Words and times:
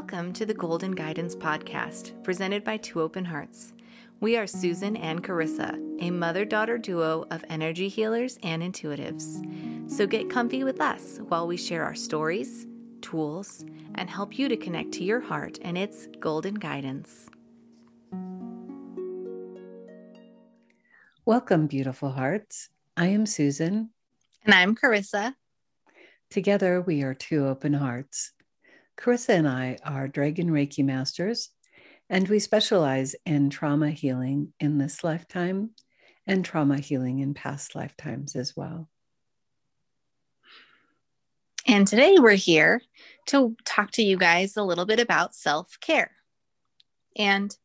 Welcome 0.00 0.32
to 0.32 0.46
the 0.46 0.54
Golden 0.54 0.92
Guidance 0.92 1.36
Podcast, 1.36 2.24
presented 2.24 2.64
by 2.64 2.78
Two 2.78 3.02
Open 3.02 3.22
Hearts. 3.22 3.74
We 4.20 4.38
are 4.38 4.46
Susan 4.46 4.96
and 4.96 5.22
Carissa, 5.22 5.78
a 6.00 6.10
mother 6.10 6.46
daughter 6.46 6.78
duo 6.78 7.26
of 7.30 7.44
energy 7.50 7.86
healers 7.86 8.38
and 8.42 8.62
intuitives. 8.62 9.92
So 9.92 10.06
get 10.06 10.30
comfy 10.30 10.64
with 10.64 10.80
us 10.80 11.20
while 11.28 11.46
we 11.46 11.58
share 11.58 11.84
our 11.84 11.94
stories, 11.94 12.66
tools, 13.02 13.66
and 13.96 14.08
help 14.08 14.38
you 14.38 14.48
to 14.48 14.56
connect 14.56 14.92
to 14.92 15.04
your 15.04 15.20
heart 15.20 15.58
and 15.60 15.76
its 15.76 16.08
golden 16.18 16.54
guidance. 16.54 17.28
Welcome, 21.26 21.66
beautiful 21.66 22.10
hearts. 22.10 22.70
I 22.96 23.08
am 23.08 23.26
Susan. 23.26 23.90
And 24.46 24.54
I'm 24.54 24.74
Carissa. 24.74 25.34
Together, 26.30 26.80
we 26.80 27.02
are 27.02 27.12
Two 27.12 27.46
Open 27.46 27.74
Hearts. 27.74 28.32
Carissa 29.00 29.30
and 29.30 29.48
I 29.48 29.78
are 29.82 30.08
Dragon 30.08 30.50
Reiki 30.50 30.84
Masters, 30.84 31.48
and 32.10 32.28
we 32.28 32.38
specialize 32.38 33.16
in 33.24 33.48
trauma 33.48 33.90
healing 33.90 34.52
in 34.60 34.76
this 34.76 35.02
lifetime 35.02 35.70
and 36.26 36.44
trauma 36.44 36.78
healing 36.78 37.20
in 37.20 37.32
past 37.32 37.74
lifetimes 37.74 38.36
as 38.36 38.54
well. 38.54 38.90
And 41.66 41.86
today 41.86 42.16
we're 42.18 42.32
here 42.32 42.82
to 43.28 43.56
talk 43.64 43.90
to 43.92 44.02
you 44.02 44.18
guys 44.18 44.58
a 44.58 44.62
little 44.62 44.84
bit 44.84 45.00
about 45.00 45.34
self 45.34 45.78
care. 45.80 46.10
And 47.16 47.56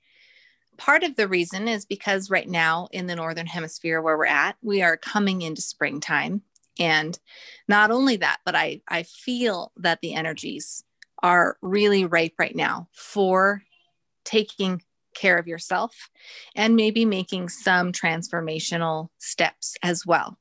part 0.78 1.04
of 1.04 1.18
the 1.18 1.28
reason 1.28 1.68
is 1.68 1.86
because 1.86 2.30
right 2.30 2.48
now 2.48 2.88
in 2.94 3.08
the 3.08 3.16
Northern 3.16 3.48
Hemisphere 3.48 4.02
where 4.02 4.18
we're 4.18 4.26
at, 4.26 4.56
we 4.62 4.82
are 4.82 4.96
coming 4.96 5.42
into 5.42 5.62
springtime. 5.62 6.44
And 6.80 7.20
not 7.68 7.92
only 7.92 8.16
that, 8.18 8.38
but 8.46 8.56
I, 8.56 8.82
I 8.88 9.04
feel 9.04 9.74
that 9.78 10.00
the 10.02 10.14
energies 10.14 10.86
are 11.26 11.58
really 11.64 12.06
ripe 12.06 12.36
right 12.38 12.56
now 12.56 12.88
for 12.94 13.64
taking 14.26 14.80
care 15.16 15.40
of 15.40 15.48
yourself 15.48 16.12
and 16.56 16.76
maybe 16.76 17.04
making 17.04 17.50
some 17.50 17.92
transformational 17.92 19.10
steps 19.18 19.76
as 19.82 20.06
well. 20.06 20.38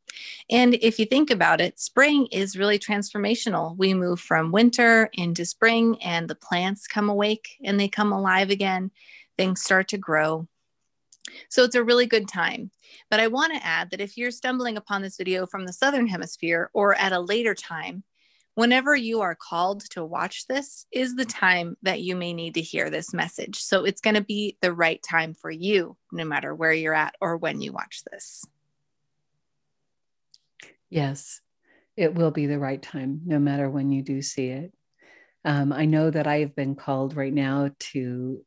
And 0.51 0.75
if 0.75 0.99
you 0.99 1.07
think 1.07 1.31
about 1.31 1.63
it, 1.63 1.81
spring 1.81 2.27
is 2.31 2.59
really 2.59 2.79
transformational. 2.79 3.75
We 3.79 3.95
move 3.95 4.21
from 4.21 4.53
winter 4.53 5.09
into 5.15 5.47
spring, 5.47 5.97
and 6.03 6.29
the 6.29 6.35
plants 6.35 6.87
come 6.87 7.09
awake 7.09 7.57
and 7.65 7.81
they 7.81 7.89
come 7.89 8.13
alive 8.13 8.51
again. 8.51 8.91
Things 9.39 9.63
start 9.63 9.89
to 9.89 9.99
grow. 9.99 10.47
So 11.49 11.65
it's 11.65 11.77
a 11.77 11.83
really 11.83 12.07
good 12.07 12.29
time. 12.29 12.71
But 13.09 13.21
I 13.21 13.29
want 13.29 13.55
to 13.55 13.65
add 13.65 13.91
that 13.91 14.03
if 14.03 14.19
you're 14.19 14.31
stumbling 14.31 14.77
upon 14.77 15.01
this 15.01 15.17
video 15.17 15.47
from 15.47 15.65
the 15.65 15.73
Southern 15.73 16.07
Hemisphere 16.07 16.69
or 16.75 16.95
at 16.97 17.13
a 17.13 17.21
later 17.21 17.55
time, 17.55 18.05
whenever 18.55 18.95
you 18.95 19.21
are 19.21 19.35
called 19.35 19.83
to 19.91 20.05
watch 20.05 20.47
this 20.47 20.87
is 20.93 21.17
the 21.17 21.25
time 21.25 21.77
that 21.83 22.01
you 22.01 22.15
may 22.15 22.33
need 22.33 22.55
to 22.55 22.61
hear 22.61 22.91
this 22.91 23.13
message. 23.13 23.61
So 23.61 23.85
it's 23.85 24.01
going 24.01 24.15
to 24.15 24.23
be 24.23 24.57
the 24.61 24.73
right 24.73 25.03
time 25.03 25.35
for 25.35 25.51
you, 25.51 25.97
no 26.13 26.25
matter 26.25 26.55
where 26.55 26.73
you're 26.73 26.95
at 26.95 27.17
or 27.21 27.37
when 27.37 27.61
you 27.61 27.73
watch 27.73 28.03
this. 28.11 28.45
Yes, 30.89 31.41
it 31.97 32.15
will 32.15 32.31
be 32.31 32.47
the 32.47 32.59
right 32.59 32.81
time, 32.81 33.23
no 33.27 33.39
matter 33.39 33.69
when 33.69 33.91
you 33.91 34.03
do 34.03 34.23
see 34.23 34.49
it. 34.49 34.73
Um, 35.45 35.73
I 35.73 35.85
know 35.85 36.11
that 36.11 36.27
I 36.27 36.39
have 36.39 36.55
been 36.55 36.75
called 36.75 37.17
right 37.17 37.33
now 37.33 37.71
to, 37.79 38.45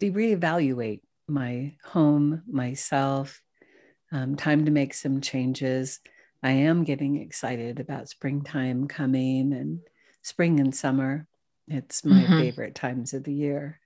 reevaluate 0.00 1.00
my 1.26 1.74
home, 1.82 2.42
myself, 2.48 3.42
um, 4.12 4.36
time 4.36 4.64
to 4.66 4.70
make 4.70 4.94
some 4.94 5.20
changes 5.20 5.98
I 6.42 6.50
am 6.50 6.84
getting 6.84 7.20
excited 7.20 7.80
about 7.80 8.08
springtime 8.08 8.86
coming 8.86 9.52
and 9.52 9.80
spring 10.22 10.60
and 10.60 10.74
summer. 10.74 11.26
It's 11.66 12.04
my 12.04 12.22
mm-hmm. 12.22 12.38
favorite 12.38 12.74
times 12.74 13.12
of 13.12 13.24
the 13.24 13.32
year. 13.32 13.80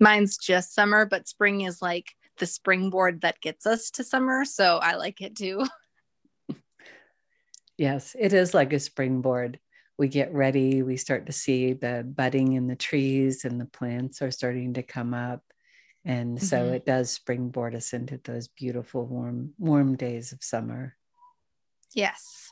Mine's 0.00 0.36
just 0.36 0.74
summer, 0.74 1.06
but 1.06 1.28
spring 1.28 1.62
is 1.62 1.80
like 1.80 2.14
the 2.38 2.46
springboard 2.46 3.22
that 3.22 3.40
gets 3.40 3.66
us 3.66 3.90
to 3.92 4.04
summer. 4.04 4.44
So 4.44 4.78
I 4.78 4.94
like 4.94 5.20
it 5.20 5.36
too. 5.36 5.64
yes, 7.78 8.16
it 8.18 8.32
is 8.32 8.54
like 8.54 8.72
a 8.72 8.80
springboard. 8.80 9.58
We 9.96 10.08
get 10.08 10.32
ready, 10.32 10.82
we 10.82 10.96
start 10.96 11.26
to 11.26 11.32
see 11.32 11.72
the 11.72 12.04
budding 12.08 12.52
in 12.52 12.68
the 12.68 12.76
trees, 12.76 13.44
and 13.44 13.60
the 13.60 13.66
plants 13.66 14.22
are 14.22 14.30
starting 14.30 14.74
to 14.74 14.82
come 14.84 15.12
up. 15.12 15.42
And 16.04 16.40
so 16.40 16.58
mm-hmm. 16.58 16.74
it 16.74 16.86
does 16.86 17.10
springboard 17.10 17.74
us 17.74 17.92
into 17.92 18.20
those 18.22 18.46
beautiful, 18.46 19.04
warm, 19.04 19.54
warm 19.58 19.96
days 19.96 20.32
of 20.32 20.42
summer. 20.42 20.96
Yes. 21.94 22.50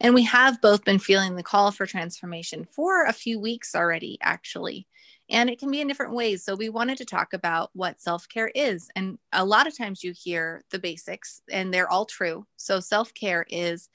And 0.00 0.14
we 0.14 0.24
have 0.24 0.60
both 0.60 0.84
been 0.84 0.98
feeling 0.98 1.36
the 1.36 1.42
call 1.42 1.70
for 1.70 1.86
transformation 1.86 2.66
for 2.70 3.04
a 3.04 3.12
few 3.12 3.40
weeks 3.40 3.74
already, 3.74 4.18
actually. 4.20 4.86
And 5.30 5.48
it 5.48 5.58
can 5.58 5.70
be 5.70 5.80
in 5.80 5.88
different 5.88 6.12
ways. 6.12 6.44
So 6.44 6.54
we 6.54 6.68
wanted 6.68 6.98
to 6.98 7.06
talk 7.06 7.32
about 7.32 7.70
what 7.72 8.00
self 8.00 8.28
care 8.28 8.50
is. 8.54 8.88
And 8.94 9.18
a 9.32 9.44
lot 9.44 9.66
of 9.66 9.76
times 9.76 10.04
you 10.04 10.12
hear 10.14 10.62
the 10.70 10.78
basics, 10.78 11.40
and 11.50 11.72
they're 11.72 11.90
all 11.90 12.04
true. 12.04 12.46
So 12.56 12.78
self 12.80 13.14
care 13.14 13.46
is 13.48 13.88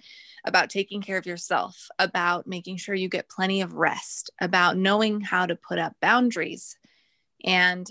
about 0.43 0.71
taking 0.71 1.01
care 1.01 1.17
of 1.17 1.27
yourself, 1.27 1.87
about 1.99 2.47
making 2.47 2.77
sure 2.77 2.95
you 2.95 3.09
get 3.09 3.29
plenty 3.29 3.61
of 3.61 3.73
rest, 3.73 4.31
about 4.41 4.77
knowing 4.77 5.21
how 5.21 5.45
to 5.45 5.55
put 5.55 5.77
up 5.77 5.95
boundaries. 6.01 6.75
And 7.45 7.89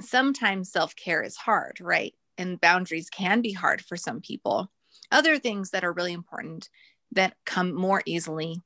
sometimes 0.00 0.72
self 0.72 0.96
care 0.96 1.22
is 1.22 1.36
hard, 1.36 1.80
right? 1.80 2.14
And 2.38 2.60
boundaries 2.60 3.10
can 3.10 3.42
be 3.42 3.52
hard 3.52 3.80
for 3.82 3.96
some 3.96 4.20
people 4.20 4.70
other 5.10 5.38
things 5.38 5.70
that 5.70 5.84
are 5.84 5.92
really 5.92 6.12
important 6.12 6.68
that 7.12 7.36
come 7.44 7.74
more 7.74 8.02
easily 8.06 8.62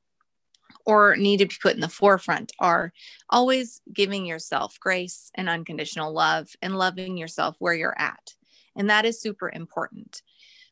or 0.85 1.15
need 1.15 1.37
to 1.37 1.45
be 1.45 1.55
put 1.61 1.75
in 1.75 1.81
the 1.81 1.89
forefront 1.89 2.51
are 2.59 2.91
always 3.29 3.81
giving 3.93 4.25
yourself 4.25 4.79
grace 4.79 5.31
and 5.35 5.49
unconditional 5.49 6.13
love 6.13 6.49
and 6.61 6.77
loving 6.77 7.17
yourself 7.17 7.55
where 7.59 7.73
you're 7.73 7.99
at. 7.99 8.33
And 8.75 8.89
that 8.89 9.05
is 9.05 9.21
super 9.21 9.49
important. 9.53 10.21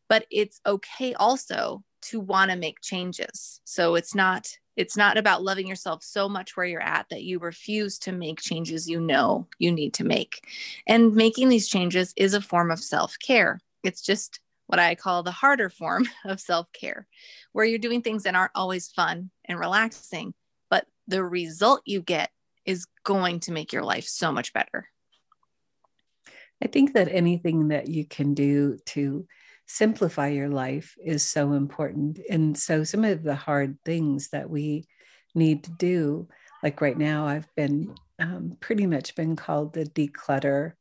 But 0.08 0.26
it's 0.32 0.62
okay 0.66 1.14
also 1.14 1.84
to 2.04 2.20
want 2.20 2.50
to 2.50 2.58
make 2.58 2.82
changes. 2.82 3.62
So 3.66 3.96
it's 3.96 4.16
not 4.16 4.48
it's 4.76 4.96
not 4.96 5.18
about 5.18 5.44
loving 5.44 5.68
yourself 5.68 6.02
so 6.02 6.30
much 6.30 6.56
where 6.56 6.66
you're 6.66 6.82
at 6.82 7.06
that 7.10 7.24
you 7.24 7.40
refuse 7.40 8.00
to 8.00 8.14
make 8.14 8.40
changes 8.40 8.88
you 8.88 9.02
know 9.02 9.46
you 9.60 9.74
need 9.74 9.94
to 9.96 10.06
make. 10.06 10.48
And 10.88 11.14
making 11.14 11.50
these 11.50 11.68
changes 11.68 12.14
is 12.16 12.34
a 12.34 12.40
form 12.40 12.72
of 12.72 12.80
self-care. 12.80 13.60
It's 13.84 14.02
just 14.02 14.40
what 14.70 14.78
I 14.78 14.94
call 14.94 15.24
the 15.24 15.32
harder 15.32 15.68
form 15.72 16.06
of 16.26 16.40
self 16.40 16.72
care, 16.72 17.08
where 17.54 17.66
you're 17.66 17.80
doing 17.80 18.04
things 18.04 18.24
that 18.24 18.36
aren't 18.36 18.52
always 18.54 18.90
fun 18.90 19.32
and 19.46 19.60
relaxing, 19.60 20.36
but 20.70 20.86
the 21.08 21.24
result 21.24 21.82
you 21.86 22.04
get 22.04 22.30
is 22.68 22.86
going 23.04 23.40
to 23.42 23.52
make 23.52 23.74
your 23.74 23.84
life 23.84 24.06
so 24.06 24.32
much 24.32 24.54
better. 24.54 24.88
I 26.64 26.68
think 26.68 26.94
that 26.94 27.08
anything 27.12 27.70
that 27.70 27.88
you 27.88 28.06
can 28.06 28.36
do 28.36 28.78
to 28.88 29.26
simplify 29.66 30.28
your 30.28 30.50
life 30.50 30.96
is 31.04 31.24
so 31.24 31.54
important. 31.54 32.20
And 32.30 32.56
so, 32.56 32.84
some 32.84 33.04
of 33.04 33.24
the 33.24 33.36
hard 33.36 33.80
things 33.84 34.30
that 34.30 34.52
we 34.52 34.88
need 35.34 35.64
to 35.64 35.72
do, 35.72 36.28
like 36.62 36.80
right 36.80 36.98
now, 36.98 37.26
I've 37.26 37.48
been 37.56 37.96
um, 38.20 38.56
pretty 38.60 38.86
much 38.86 39.16
been 39.16 39.36
called 39.36 39.74
the 39.74 39.86
declutter 39.86 40.74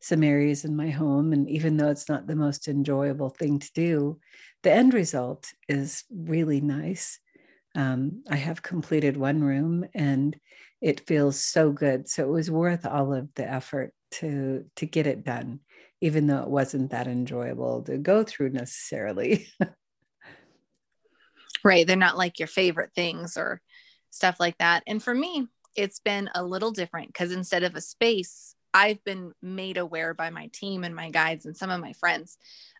some 0.00 0.22
areas 0.22 0.64
in 0.64 0.76
my 0.76 0.90
home. 0.90 1.32
And 1.32 1.48
even 1.48 1.76
though 1.76 1.90
it's 1.90 2.08
not 2.08 2.26
the 2.26 2.36
most 2.36 2.68
enjoyable 2.68 3.30
thing 3.30 3.58
to 3.58 3.70
do, 3.74 4.18
the 4.62 4.72
end 4.72 4.94
result 4.94 5.52
is 5.68 6.04
really 6.10 6.60
nice. 6.60 7.18
Um, 7.74 8.24
I 8.30 8.36
have 8.36 8.62
completed 8.62 9.16
one 9.16 9.42
room 9.42 9.86
and 9.94 10.38
it 10.80 11.06
feels 11.06 11.40
so 11.40 11.70
good. 11.70 12.08
So 12.08 12.24
it 12.24 12.30
was 12.30 12.50
worth 12.50 12.86
all 12.86 13.14
of 13.14 13.28
the 13.34 13.50
effort 13.50 13.92
to 14.12 14.64
to 14.76 14.86
get 14.86 15.06
it 15.06 15.24
done, 15.24 15.60
even 16.00 16.26
though 16.26 16.42
it 16.42 16.48
wasn't 16.48 16.90
that 16.90 17.06
enjoyable 17.06 17.82
to 17.82 17.98
go 17.98 18.24
through 18.24 18.50
necessarily. 18.50 19.48
right. 21.64 21.86
They're 21.86 21.96
not 21.96 22.18
like 22.18 22.38
your 22.38 22.48
favorite 22.48 22.92
things 22.94 23.36
or 23.36 23.60
stuff 24.10 24.40
like 24.40 24.56
that. 24.58 24.82
And 24.86 25.02
for 25.02 25.14
me, 25.14 25.48
it's 25.76 26.00
been 26.00 26.30
a 26.34 26.42
little 26.42 26.70
different 26.70 27.08
because 27.08 27.32
instead 27.32 27.62
of 27.62 27.74
a 27.74 27.80
space, 27.80 28.55
I've 28.76 29.02
been 29.04 29.32
made 29.40 29.78
aware 29.78 30.12
by 30.12 30.28
my 30.28 30.48
team 30.52 30.84
and 30.84 30.94
my 30.94 31.08
guides 31.08 31.46
and 31.46 31.56
some 31.56 31.70
of 31.70 31.80
my 31.80 31.94
friends 31.94 32.36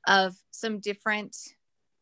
of 0.07 0.37
some 0.51 0.79
different, 0.79 1.35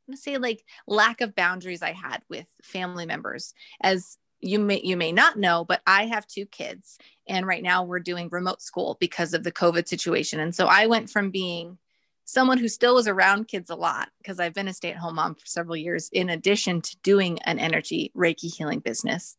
let's 0.08 0.24
say, 0.24 0.36
like 0.36 0.64
lack 0.88 1.20
of 1.20 1.36
boundaries 1.36 1.80
I 1.80 1.92
had 1.92 2.20
with 2.28 2.46
family 2.60 3.06
members. 3.06 3.54
As 3.80 4.18
you 4.40 4.58
may 4.58 4.80
you 4.82 4.96
may 4.96 5.12
not 5.12 5.38
know, 5.38 5.64
but 5.64 5.80
I 5.86 6.06
have 6.06 6.26
two 6.26 6.44
kids, 6.44 6.98
and 7.28 7.46
right 7.46 7.62
now 7.62 7.84
we're 7.84 8.00
doing 8.00 8.28
remote 8.32 8.62
school 8.62 8.96
because 8.98 9.32
of 9.32 9.44
the 9.44 9.52
COVID 9.52 9.86
situation. 9.86 10.40
And 10.40 10.52
so 10.52 10.66
I 10.66 10.86
went 10.86 11.08
from 11.08 11.30
being 11.30 11.78
someone 12.24 12.58
who 12.58 12.68
still 12.68 12.96
was 12.96 13.06
around 13.06 13.46
kids 13.46 13.70
a 13.70 13.76
lot 13.76 14.08
because 14.18 14.40
I've 14.40 14.54
been 14.54 14.66
a 14.66 14.74
stay 14.74 14.90
at 14.90 14.96
home 14.96 15.14
mom 15.14 15.36
for 15.36 15.46
several 15.46 15.76
years, 15.76 16.08
in 16.12 16.30
addition 16.30 16.80
to 16.80 16.96
doing 17.04 17.38
an 17.42 17.60
energy 17.60 18.10
Reiki 18.16 18.52
healing 18.52 18.80
business. 18.80 19.36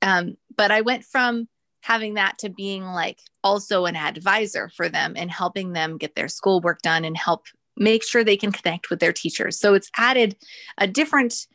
Um, 0.00 0.36
but 0.56 0.70
I 0.70 0.82
went 0.82 1.04
from 1.04 1.48
having 1.80 2.14
that 2.14 2.38
to 2.38 2.48
being 2.48 2.84
like 2.84 3.20
also 3.42 3.86
an 3.86 3.96
advisor 3.96 4.68
for 4.68 4.88
them 4.88 5.14
and 5.16 5.30
helping 5.30 5.72
them 5.72 5.98
get 5.98 6.14
their 6.14 6.28
schoolwork 6.28 6.82
done 6.82 7.04
and 7.04 7.16
help 7.16 7.46
make 7.76 8.04
sure 8.04 8.22
they 8.22 8.36
can 8.36 8.52
connect 8.52 8.90
with 8.90 9.00
their 9.00 9.12
teachers. 9.12 9.58
So 9.58 9.74
it's 9.74 9.90
added 9.96 10.36
a 10.78 10.86
different 10.86 11.46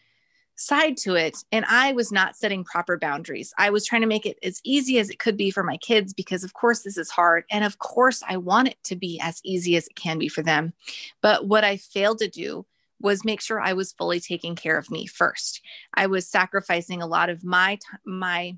side 0.55 0.97
to 0.97 1.15
it. 1.15 1.37
And 1.51 1.65
i 1.65 1.91
was 1.91 2.11
not 2.11 2.35
setting 2.35 2.63
proper 2.63 2.97
boundaries. 2.97 3.53
I 3.57 3.69
was 3.69 3.85
trying 3.85 4.01
to 4.01 4.07
make 4.07 4.25
it 4.25 4.39
as 4.41 4.61
easy 4.63 4.97
as 4.99 5.09
it 5.09 5.19
could 5.19 5.37
be 5.37 5.51
for 5.51 5.63
my 5.63 5.77
kids 5.77 6.13
because 6.13 6.43
of 6.43 6.53
course 6.53 6.81
this 6.81 6.97
is 6.97 7.09
hard. 7.09 7.43
And 7.51 7.63
of 7.63 7.79
course 7.79 8.23
i 8.27 8.37
want 8.37 8.69
it 8.69 8.77
to 8.85 8.95
be 8.95 9.19
as 9.21 9.41
easy 9.43 9.75
as 9.75 9.87
it 9.87 9.95
can 9.95 10.17
be 10.17 10.29
for 10.29 10.41
them. 10.41 10.73
But 11.21 11.47
what 11.47 11.63
i 11.63 11.77
failed 11.77 12.19
to 12.19 12.29
do 12.29 12.65
was 13.01 13.25
make 13.25 13.41
sure 13.41 13.59
i 13.59 13.73
was 13.73 13.91
fully 13.91 14.19
taking 14.21 14.55
care 14.55 14.77
of 14.77 14.89
me 14.89 15.05
first. 15.05 15.61
I 15.93 16.07
was 16.07 16.27
sacrificing 16.27 17.01
a 17.01 17.07
lot 17.07 17.29
of 17.29 17.43
my 17.43 17.77
my 18.05 18.57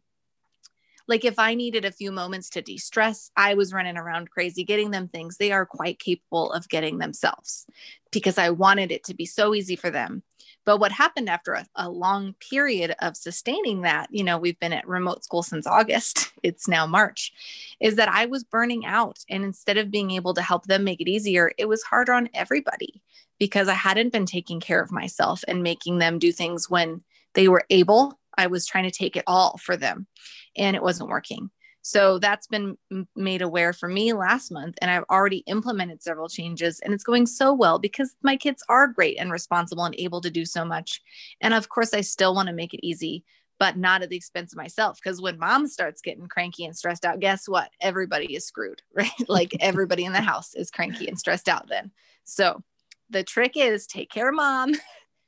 like 1.08 1.26
if 1.26 1.40
I 1.40 1.56
needed 1.56 1.86
a 1.86 1.92
few 1.92 2.12
moments 2.12 2.50
to 2.52 2.62
de 2.62 2.78
stress, 2.78 3.32
I 3.36 3.54
was 3.54 3.74
running 3.74 3.98
around 3.98 4.30
crazy 4.30 4.64
getting 4.64 4.92
them 4.92 5.08
things 5.08 5.38
they 5.38 5.52
are 5.52 5.66
quite 5.66 6.00
capable 6.00 6.52
of 6.52 6.70
getting 6.70 6.98
themselves 6.98 7.66
because 8.12 8.38
I 8.38 8.50
wanted 8.50 8.92
it 8.92 9.04
to 9.06 9.14
be 9.14 9.26
so 9.26 9.54
easy 9.54 9.76
for 9.76 9.90
them. 9.90 10.24
But 10.66 10.82
what 10.82 10.92
happened 10.92 11.30
after 11.30 11.54
a, 11.54 11.66
a, 11.78 11.90
long 11.90 12.36
period 12.52 12.94
of 13.00 13.16
sustaining 13.16 13.84
that, 13.84 14.10
you 14.12 14.22
know, 14.22 14.38
we've 14.38 14.60
been 14.60 14.74
at 14.74 14.86
remote 14.86 15.24
school 15.24 15.42
since 15.42 15.66
August, 15.66 16.34
it's 16.44 16.68
now 16.68 16.86
March, 16.86 17.32
is 17.80 17.96
that 17.96 18.10
I 18.10 18.26
was 18.26 18.44
burning 18.44 18.86
out. 18.86 19.20
And 19.30 19.46
instead 19.46 19.78
of 19.78 19.92
being 19.92 20.12
able 20.12 20.34
to 20.34 20.42
help 20.42 20.66
them 20.66 20.84
make 20.84 21.00
it 21.00 21.08
easier, 21.08 21.54
it 21.58 21.70
was 21.70 21.84
harder 21.84 22.12
on 22.12 22.30
everybody 22.34 23.02
because 23.40 23.70
I 23.70 23.76
hadn't 23.76 24.12
been 24.12 24.26
taking 24.26 24.60
care 24.60 24.82
of 24.82 24.92
myself 24.92 25.42
and 25.48 25.64
making 25.64 26.00
them 26.00 26.20
do 26.20 26.34
things 26.34 26.70
when 26.70 27.02
they 27.34 27.48
were 27.48 27.64
able 27.70 28.20
I 28.38 28.48
was 28.48 28.66
trying 28.66 28.86
to 28.86 28.92
take 28.92 29.16
it 29.16 29.24
all 29.28 29.58
for 29.58 29.76
them 29.76 30.08
and 30.56 30.76
it 30.76 30.84
wasn't 30.84 31.10
working. 31.10 31.50
So 31.82 32.20
that's 32.20 32.48
been 32.48 32.78
made 33.16 33.42
aware 33.42 33.72
for 33.72 33.88
me 33.88 34.12
last 34.12 34.52
month. 34.52 34.76
And 34.82 34.92
I've 34.92 35.06
already 35.10 35.38
implemented 35.48 36.04
several 36.04 36.28
changes 36.28 36.82
and 36.82 36.94
it's 36.94 37.04
going 37.04 37.26
so 37.26 37.54
well 37.54 37.80
because 37.80 38.14
my 38.22 38.36
kids 38.36 38.62
are 38.68 38.90
great 38.90 39.18
and 39.18 39.32
responsible 39.32 39.86
and 39.86 39.96
able 39.98 40.20
to 40.20 40.30
do 40.30 40.44
so 40.44 40.66
much. 40.66 41.02
And 41.40 41.54
of 41.54 41.70
course, 41.70 41.94
I 41.94 42.02
still 42.02 42.36
want 42.36 42.48
to 42.48 42.54
make 42.54 42.74
it 42.74 42.86
easy, 42.86 43.24
but 43.58 43.78
not 43.78 44.02
at 44.02 44.10
the 44.10 44.18
expense 44.18 44.52
of 44.52 44.58
myself. 44.58 45.00
Because 45.02 45.22
when 45.22 45.40
mom 45.40 45.66
starts 45.66 46.02
getting 46.02 46.28
cranky 46.28 46.66
and 46.66 46.76
stressed 46.76 47.06
out, 47.06 47.22
guess 47.22 47.48
what? 47.48 47.70
Everybody 47.80 48.36
is 48.36 48.46
screwed, 48.46 48.82
right? 48.94 49.10
like 49.30 49.56
everybody 49.62 50.04
in 50.04 50.12
the 50.12 50.20
house 50.20 50.56
is 50.56 50.70
cranky 50.70 51.08
and 51.08 51.18
stressed 51.18 51.48
out 51.48 51.70
then. 51.70 51.92
So 52.26 52.62
the 53.10 53.24
trick 53.24 53.54
is 53.56 53.88
take 53.88 54.12
care 54.12 54.28
of 54.28 54.36
mom 54.36 54.74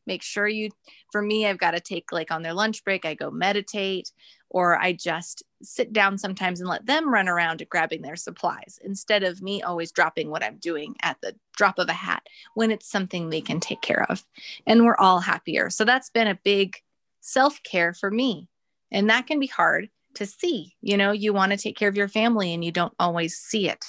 make 0.08 0.24
sure 0.24 0.48
you 0.48 0.70
for 1.12 1.22
me 1.22 1.46
i've 1.46 1.58
got 1.58 1.72
to 1.72 1.80
take 1.80 2.12
like 2.12 2.32
on 2.32 2.42
their 2.42 2.54
lunch 2.54 2.84
break 2.84 3.06
i 3.06 3.14
go 3.14 3.30
meditate 3.30 4.12
or 4.50 4.78
i 4.78 4.92
just 4.92 5.44
sit 5.62 5.94
down 5.94 6.18
sometimes 6.18 6.60
and 6.60 6.70
let 6.70 6.86
them 6.86 7.14
run 7.14 7.28
around 7.30 7.64
grabbing 7.70 8.02
their 8.02 8.16
supplies 8.16 8.80
instead 8.84 9.24
of 9.24 9.42
me 9.42 9.62
always 9.62 9.92
dropping 9.92 10.30
what 10.30 10.44
i'm 10.44 10.58
doing 10.58 10.96
at 11.02 11.18
the 11.22 11.36
drop 11.60 11.78
of 11.78 11.90
a 11.90 11.94
hat 11.94 12.24
when 12.56 12.72
it's 12.72 12.90
something 12.90 13.30
they 13.30 13.42
can 13.42 13.60
take 13.60 13.82
care 13.82 14.06
of. 14.10 14.26
And 14.66 14.86
we're 14.86 14.96
all 14.98 15.20
happier. 15.20 15.70
So 15.70 15.84
that's 15.84 16.10
been 16.10 16.28
a 16.28 16.40
big 16.44 16.78
self-care 17.20 17.94
for 17.94 18.10
me. 18.10 18.48
And 18.92 19.10
that 19.10 19.28
can 19.28 19.40
be 19.40 19.48
hard 19.48 19.90
to 20.16 20.26
see 20.26 20.74
you 20.82 20.98
know 20.98 21.12
you 21.12 21.34
want 21.34 21.52
to 21.52 21.58
take 21.58 21.78
care 21.78 21.88
of 21.88 21.96
your 21.96 22.08
family 22.08 22.52
and 22.52 22.66
you 22.66 22.72
don't 22.72 22.94
always 23.00 23.38
see 23.38 23.70
it. 23.70 23.86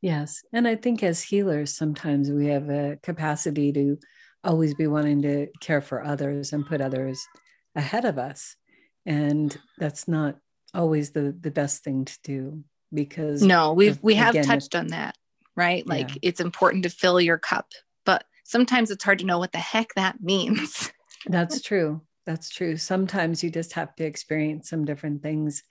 Yes. 0.00 0.42
And 0.52 0.66
I 0.66 0.76
think 0.76 1.02
as 1.02 1.22
healers, 1.22 1.74
sometimes 1.74 2.30
we 2.30 2.46
have 2.46 2.68
a 2.68 2.98
capacity 3.02 3.72
to 3.72 3.98
always 4.46 4.74
be 4.74 4.86
wanting 4.86 5.22
to 5.22 5.48
care 5.60 5.80
for 5.80 6.04
others 6.04 6.52
and 6.52 6.66
put 6.66 6.80
others 6.80 7.26
ahead 7.74 8.04
of 8.04 8.18
us. 8.18 8.56
And 9.04 9.56
that's 9.78 10.08
not 10.08 10.36
always 10.74 11.10
the 11.10 11.36
the 11.40 11.50
best 11.50 11.82
thing 11.84 12.04
to 12.04 12.18
do 12.22 12.64
because 12.92 13.42
no 13.42 13.72
we've 13.72 13.98
we 14.02 14.14
have 14.14 14.34
touched 14.42 14.74
on 14.74 14.88
that 14.88 15.16
right? 15.54 15.86
Like 15.86 16.10
yeah. 16.10 16.18
it's 16.22 16.40
important 16.40 16.82
to 16.82 16.90
fill 16.90 17.20
your 17.20 17.38
cup 17.38 17.68
but 18.04 18.24
sometimes 18.44 18.90
it's 18.90 19.04
hard 19.04 19.18
to 19.20 19.26
know 19.26 19.38
what 19.38 19.52
the 19.52 19.58
heck 19.58 19.94
that 19.94 20.16
means. 20.22 20.92
That's 21.26 21.60
true. 21.60 22.02
That's 22.24 22.50
true. 22.50 22.76
Sometimes 22.76 23.42
you 23.42 23.50
just 23.50 23.72
have 23.74 23.94
to 23.96 24.04
experience 24.04 24.68
some 24.70 24.84
different 24.84 25.22
things. 25.22 25.62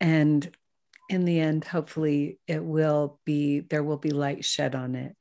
And 0.00 0.50
in 1.08 1.24
the 1.24 1.40
end 1.40 1.64
hopefully 1.64 2.38
it 2.46 2.62
will 2.62 3.18
be 3.24 3.60
there 3.60 3.82
will 3.82 3.96
be 3.96 4.10
light 4.10 4.44
shed 4.44 4.74
on 4.74 4.94
it 4.94 5.16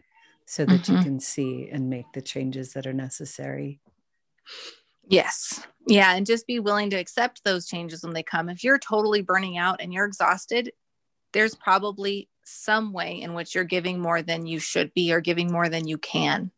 so 0.48 0.66
that 0.66 0.82
mm-hmm. 0.82 0.96
you 0.96 1.04
can 1.04 1.20
see 1.20 1.70
and 1.72 1.90
make 1.90 2.06
the 2.14 2.22
changes 2.22 2.74
that 2.74 2.88
are 2.88 2.94
necessary. 2.94 3.82
Yes. 5.10 5.62
Yeah. 5.88 6.16
And 6.16 6.26
just 6.26 6.48
be 6.48 6.60
willing 6.60 6.90
to 6.92 6.96
accept 6.96 7.44
those 7.44 7.68
changes 7.68 8.02
when 8.02 8.14
they 8.14 8.24
come. 8.24 8.48
If 8.50 8.64
you're 8.64 8.80
totally 8.80 9.22
burning 9.22 9.58
out 9.58 9.82
and 9.82 9.94
you're 9.94 10.06
exhausted, 10.06 10.72
there's 11.34 11.54
probably 11.54 12.30
some 12.46 12.94
way 12.94 13.22
in 13.22 13.34
which 13.34 13.54
you're 13.54 13.66
giving 13.66 14.00
more 14.00 14.22
than 14.22 14.46
you 14.46 14.60
should 14.60 14.94
be 14.94 15.12
or 15.12 15.20
giving 15.20 15.52
more 15.52 15.68
than 15.68 15.86
you 15.86 15.98
can. 15.98 16.52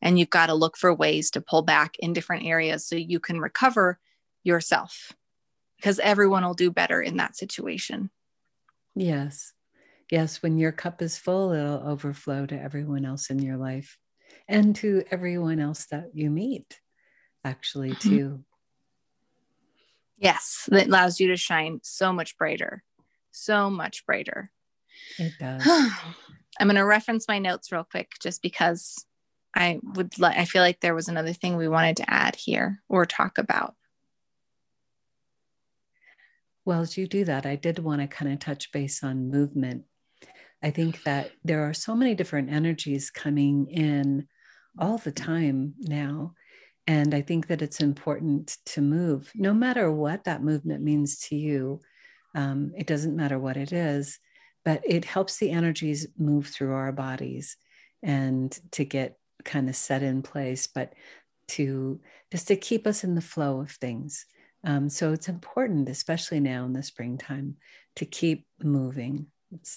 And 0.00 0.18
you've 0.18 0.30
got 0.30 0.46
to 0.46 0.54
look 0.54 0.78
for 0.78 0.94
ways 0.94 1.30
to 1.32 1.42
pull 1.42 1.62
back 1.62 1.96
in 1.98 2.14
different 2.14 2.46
areas 2.46 2.86
so 2.86 2.96
you 2.96 3.20
can 3.20 3.40
recover 3.40 3.98
yourself 4.42 5.12
because 5.76 5.98
everyone 5.98 6.44
will 6.44 6.54
do 6.54 6.70
better 6.70 7.02
in 7.02 7.18
that 7.18 7.36
situation. 7.36 8.10
Yes 8.94 9.53
yes, 10.14 10.44
when 10.44 10.58
your 10.58 10.70
cup 10.70 11.02
is 11.02 11.18
full, 11.18 11.50
it'll 11.50 11.88
overflow 11.88 12.46
to 12.46 12.54
everyone 12.54 13.04
else 13.04 13.30
in 13.30 13.40
your 13.40 13.56
life 13.56 13.98
and 14.46 14.76
to 14.76 15.02
everyone 15.10 15.58
else 15.58 15.86
that 15.86 16.10
you 16.14 16.30
meet, 16.30 16.78
actually, 17.44 17.90
mm-hmm. 17.90 18.08
too. 18.08 18.44
Yes, 20.16 20.68
that 20.70 20.86
allows 20.86 21.18
you 21.18 21.26
to 21.28 21.36
shine 21.36 21.80
so 21.82 22.12
much 22.12 22.38
brighter, 22.38 22.84
so 23.32 23.68
much 23.68 24.06
brighter. 24.06 24.52
It 25.18 25.32
does. 25.40 25.66
I'm 26.60 26.68
going 26.68 26.76
to 26.76 26.84
reference 26.84 27.26
my 27.26 27.40
notes 27.40 27.72
real 27.72 27.82
quick 27.82 28.12
just 28.22 28.40
because 28.40 29.04
I 29.52 29.80
would 29.82 30.16
like, 30.20 30.38
I 30.38 30.44
feel 30.44 30.62
like 30.62 30.78
there 30.78 30.94
was 30.94 31.08
another 31.08 31.32
thing 31.32 31.56
we 31.56 31.66
wanted 31.66 31.96
to 31.96 32.08
add 32.08 32.36
here 32.36 32.84
or 32.88 33.04
talk 33.04 33.38
about. 33.38 33.74
Well, 36.64 36.82
as 36.82 36.96
you 36.96 37.08
do 37.08 37.24
that, 37.24 37.46
I 37.46 37.56
did 37.56 37.80
want 37.80 38.00
to 38.00 38.06
kind 38.06 38.32
of 38.32 38.38
touch 38.38 38.70
base 38.70 39.02
on 39.02 39.28
movement 39.28 39.86
I 40.64 40.70
think 40.70 41.02
that 41.02 41.30
there 41.44 41.68
are 41.68 41.74
so 41.74 41.94
many 41.94 42.14
different 42.14 42.50
energies 42.50 43.10
coming 43.10 43.66
in 43.66 44.26
all 44.78 44.96
the 44.96 45.12
time 45.12 45.74
now. 45.78 46.32
And 46.86 47.14
I 47.14 47.20
think 47.20 47.48
that 47.48 47.60
it's 47.60 47.80
important 47.80 48.56
to 48.66 48.80
move, 48.80 49.30
no 49.34 49.52
matter 49.52 49.92
what 49.92 50.24
that 50.24 50.42
movement 50.42 50.82
means 50.82 51.18
to 51.28 51.36
you. 51.36 51.80
Um, 52.34 52.72
it 52.78 52.86
doesn't 52.86 53.14
matter 53.14 53.38
what 53.38 53.58
it 53.58 53.72
is, 53.72 54.18
but 54.64 54.80
it 54.84 55.04
helps 55.04 55.36
the 55.36 55.50
energies 55.50 56.06
move 56.16 56.46
through 56.46 56.72
our 56.72 56.92
bodies 56.92 57.58
and 58.02 58.58
to 58.72 58.86
get 58.86 59.18
kind 59.44 59.68
of 59.68 59.76
set 59.76 60.02
in 60.02 60.22
place, 60.22 60.66
but 60.66 60.94
to 61.48 62.00
just 62.32 62.48
to 62.48 62.56
keep 62.56 62.86
us 62.86 63.04
in 63.04 63.14
the 63.14 63.20
flow 63.20 63.60
of 63.60 63.70
things. 63.70 64.24
Um, 64.64 64.88
so 64.88 65.12
it's 65.12 65.28
important, 65.28 65.90
especially 65.90 66.40
now 66.40 66.64
in 66.64 66.72
the 66.72 66.82
springtime, 66.82 67.56
to 67.96 68.06
keep 68.06 68.46
moving 68.62 69.26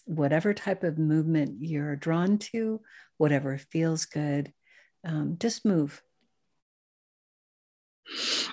whatever 0.05 0.53
type 0.53 0.84
of 0.84 0.98
movement 0.98 1.57
you're 1.62 1.96
drawn 1.96 2.38
to, 2.38 2.81
whatever 3.17 3.57
feels 3.57 4.05
good, 4.05 4.53
um, 5.03 5.38
just 5.39 5.65
move. 5.65 6.01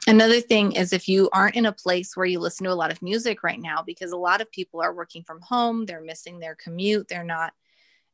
Another 0.06 0.40
thing 0.40 0.72
is 0.72 0.92
if 0.92 1.08
you 1.08 1.28
aren't 1.32 1.56
in 1.56 1.66
a 1.66 1.72
place 1.72 2.16
where 2.16 2.26
you 2.26 2.40
listen 2.40 2.64
to 2.64 2.72
a 2.72 2.74
lot 2.74 2.90
of 2.90 3.02
music 3.02 3.42
right 3.42 3.60
now, 3.60 3.82
because 3.82 4.12
a 4.12 4.16
lot 4.16 4.40
of 4.40 4.50
people 4.50 4.80
are 4.82 4.92
working 4.92 5.22
from 5.22 5.40
home, 5.40 5.86
they're 5.86 6.00
missing 6.00 6.38
their 6.38 6.56
commute, 6.56 7.08
they're 7.08 7.24
not 7.24 7.52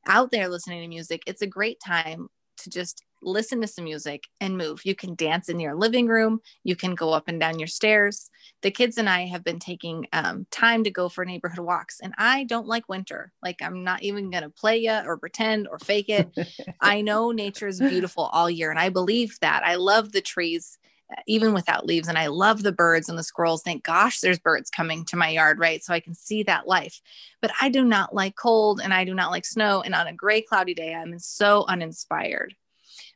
out 0.07 0.31
there 0.31 0.49
listening 0.49 0.83
to 0.83 0.89
music, 0.89 1.23
it's 1.27 1.43
a 1.43 1.47
great 1.47 1.81
time 1.85 2.29
to 2.59 2.71
just 2.71 3.05
listen 3.23 3.61
to 3.61 3.67
some 3.67 3.85
music 3.85 4.29
and 4.41 4.57
move. 4.57 4.81
You 4.85 4.95
can 4.95 5.15
dance 5.15 5.49
in 5.49 5.61
your 5.61 5.75
living 5.75 6.07
room. 6.07 6.41
You 6.65 6.77
can 6.77 6.95
go 6.95 7.13
up 7.13 7.29
and 7.29 7.41
down 7.41 7.59
your 7.59 7.69
stairs. 7.69 8.31
The 8.63 8.71
kids 8.71 8.99
and 8.99 9.09
I 9.09 9.27
have 9.27 9.45
been 9.45 9.59
taking 9.59 10.07
um, 10.13 10.47
time 10.51 10.85
to 10.85 10.91
go 10.91 11.09
for 11.09 11.25
neighborhood 11.25 11.65
walks, 11.65 12.01
and 12.01 12.15
I 12.19 12.45
don't 12.45 12.67
like 12.67 12.89
winter. 12.89 13.33
Like, 13.43 13.61
I'm 13.63 13.85
not 13.85 14.03
even 14.03 14.31
going 14.31 14.43
to 14.43 14.51
play 14.51 14.79
you 14.79 15.01
or 15.05 15.17
pretend 15.17 15.69
or 15.69 15.79
fake 15.79 16.09
it. 16.09 16.29
I 16.81 17.01
know 17.01 17.31
nature 17.31 17.69
is 17.69 17.81
beautiful 17.81 18.25
all 18.33 18.51
year, 18.51 18.71
and 18.71 18.79
I 18.79 18.89
believe 18.89 19.39
that. 19.41 19.63
I 19.65 19.77
love 19.77 20.13
the 20.13 20.21
trees. 20.21 20.79
Even 21.27 21.53
without 21.53 21.87
leaves, 21.87 22.07
and 22.07 22.17
I 22.17 22.29
love 22.29 22.63
the 22.63 22.71
birds 22.71 23.09
and 23.09 23.19
the 23.19 23.25
squirrels. 23.25 23.63
Thank 23.63 23.83
gosh, 23.83 24.21
there's 24.21 24.39
birds 24.39 24.71
coming 24.71 25.05
to 25.07 25.17
my 25.17 25.29
yard, 25.29 25.59
right? 25.59 25.83
So 25.83 25.93
I 25.93 25.99
can 25.99 26.15
see 26.15 26.45
that 26.45 26.69
life. 26.69 27.01
But 27.43 27.51
I 27.61 27.69
do 27.69 27.85
not 27.85 28.15
like 28.15 28.37
cold 28.37 28.81
and 28.81 28.95
I 28.95 29.05
do 29.05 29.13
not 29.13 29.33
like 29.33 29.45
snow. 29.45 29.83
And 29.83 29.93
on 29.93 30.07
a 30.07 30.13
gray, 30.13 30.41
cloudy 30.41 30.73
day, 30.73 30.95
I'm 30.95 31.19
so 31.19 31.65
uninspired 31.67 32.55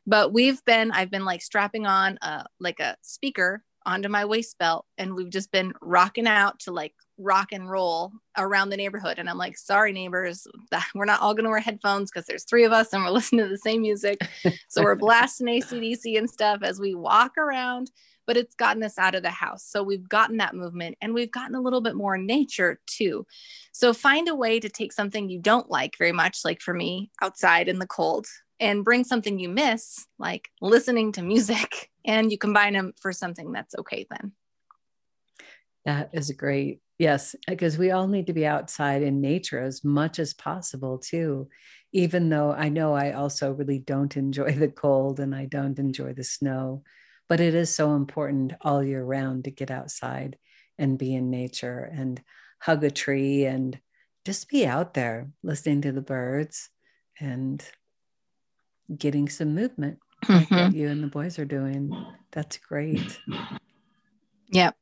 but 0.05 0.33
we've 0.33 0.63
been 0.65 0.91
i've 0.91 1.11
been 1.11 1.25
like 1.25 1.41
strapping 1.41 1.85
on 1.85 2.17
a 2.21 2.45
like 2.59 2.79
a 2.79 2.95
speaker 3.01 3.63
onto 3.85 4.09
my 4.09 4.25
waist 4.25 4.57
belt 4.57 4.85
and 4.97 5.13
we've 5.13 5.29
just 5.29 5.51
been 5.51 5.73
rocking 5.81 6.27
out 6.27 6.59
to 6.59 6.71
like 6.71 6.93
rock 7.17 7.49
and 7.51 7.69
roll 7.69 8.11
around 8.37 8.69
the 8.69 8.77
neighborhood. 8.77 9.19
And 9.19 9.29
i'm 9.29 9.37
like 9.37 9.57
sorry 9.57 9.93
neighbors 9.93 10.47
we're 10.95 11.05
not 11.05 11.21
all 11.21 11.33
going 11.33 11.45
to 11.45 11.49
wear 11.49 11.59
headphones 11.59 12.11
because 12.11 12.25
there's 12.25 12.43
three 12.43 12.65
of 12.65 12.71
us 12.71 12.91
and 12.93 13.03
we're 13.03 13.09
listening 13.11 13.45
to 13.45 13.49
the 13.49 13.57
same 13.57 13.81
music. 13.81 14.19
So 14.67 14.83
we're 14.83 14.95
blasting 14.95 15.47
acdc 15.47 16.17
and 16.17 16.29
stuff 16.29 16.59
as 16.63 16.79
we 16.79 16.95
walk 16.95 17.37
around 17.37 17.91
but 18.27 18.37
it's 18.37 18.55
gotten 18.55 18.81
us 18.81 18.97
out 18.97 19.13
of 19.13 19.21
the 19.21 19.29
house. 19.29 19.63
So 19.63 19.83
we've 19.83 20.09
gotten 20.09 20.37
that 20.37 20.55
movement 20.55 20.97
and 20.99 21.13
we've 21.13 21.31
gotten 21.31 21.53
a 21.53 21.61
little 21.61 21.81
bit 21.81 21.95
more 21.95 22.17
nature 22.17 22.79
too. 22.87 23.25
So 23.71 23.93
find 23.93 24.27
a 24.27 24.35
way 24.35 24.59
to 24.59 24.67
take 24.67 24.91
something 24.91 25.29
you 25.29 25.39
don't 25.39 25.69
like 25.69 25.95
very 25.97 26.11
much 26.11 26.39
like 26.43 26.59
for 26.59 26.73
me 26.73 27.11
outside 27.21 27.67
in 27.67 27.77
the 27.77 27.85
cold 27.85 28.25
and 28.59 28.83
bring 28.83 29.03
something 29.03 29.39
you 29.39 29.49
miss, 29.49 30.05
like 30.17 30.49
listening 30.61 31.11
to 31.13 31.21
music 31.21 31.91
and 32.05 32.31
you 32.31 32.37
combine 32.37 32.73
them 32.73 32.93
for 32.99 33.11
something 33.11 33.51
that's 33.51 33.75
okay 33.75 34.05
then. 34.09 34.31
That 35.85 36.09
is 36.13 36.31
great. 36.31 36.81
Yes, 36.97 37.35
because 37.47 37.77
we 37.77 37.91
all 37.91 38.07
need 38.07 38.27
to 38.27 38.33
be 38.33 38.45
outside 38.45 39.03
in 39.03 39.19
nature 39.21 39.59
as 39.59 39.83
much 39.83 40.17
as 40.17 40.33
possible, 40.33 40.97
too. 40.97 41.49
Even 41.91 42.29
though 42.29 42.51
I 42.51 42.69
know 42.69 42.93
I 42.93 43.11
also 43.11 43.51
really 43.51 43.79
don't 43.79 44.15
enjoy 44.15 44.53
the 44.53 44.69
cold 44.69 45.19
and 45.19 45.35
I 45.35 45.45
don't 45.45 45.77
enjoy 45.77 46.13
the 46.13 46.23
snow, 46.23 46.83
but 47.27 47.39
it 47.39 47.53
is 47.53 47.73
so 47.73 47.95
important 47.95 48.53
all 48.61 48.83
year 48.83 49.03
round 49.03 49.43
to 49.43 49.51
get 49.51 49.71
outside 49.71 50.37
and 50.77 50.97
be 50.97 51.13
in 51.13 51.29
nature 51.29 51.89
and 51.91 52.21
hug 52.59 52.83
a 52.83 52.91
tree 52.91 53.45
and 53.45 53.79
just 54.25 54.49
be 54.49 54.65
out 54.65 54.93
there 54.93 55.29
listening 55.43 55.81
to 55.81 55.91
the 55.91 56.01
birds 56.01 56.69
and 57.19 57.63
getting 58.97 59.29
some 59.29 59.55
movement 59.55 59.99
mm-hmm. 60.23 60.53
like 60.53 60.73
you 60.73 60.89
and 60.89 61.03
the 61.03 61.07
boys 61.07 61.39
are 61.39 61.45
doing. 61.45 61.91
That's 62.31 62.57
great. 62.57 63.19
Yep. 64.49 64.75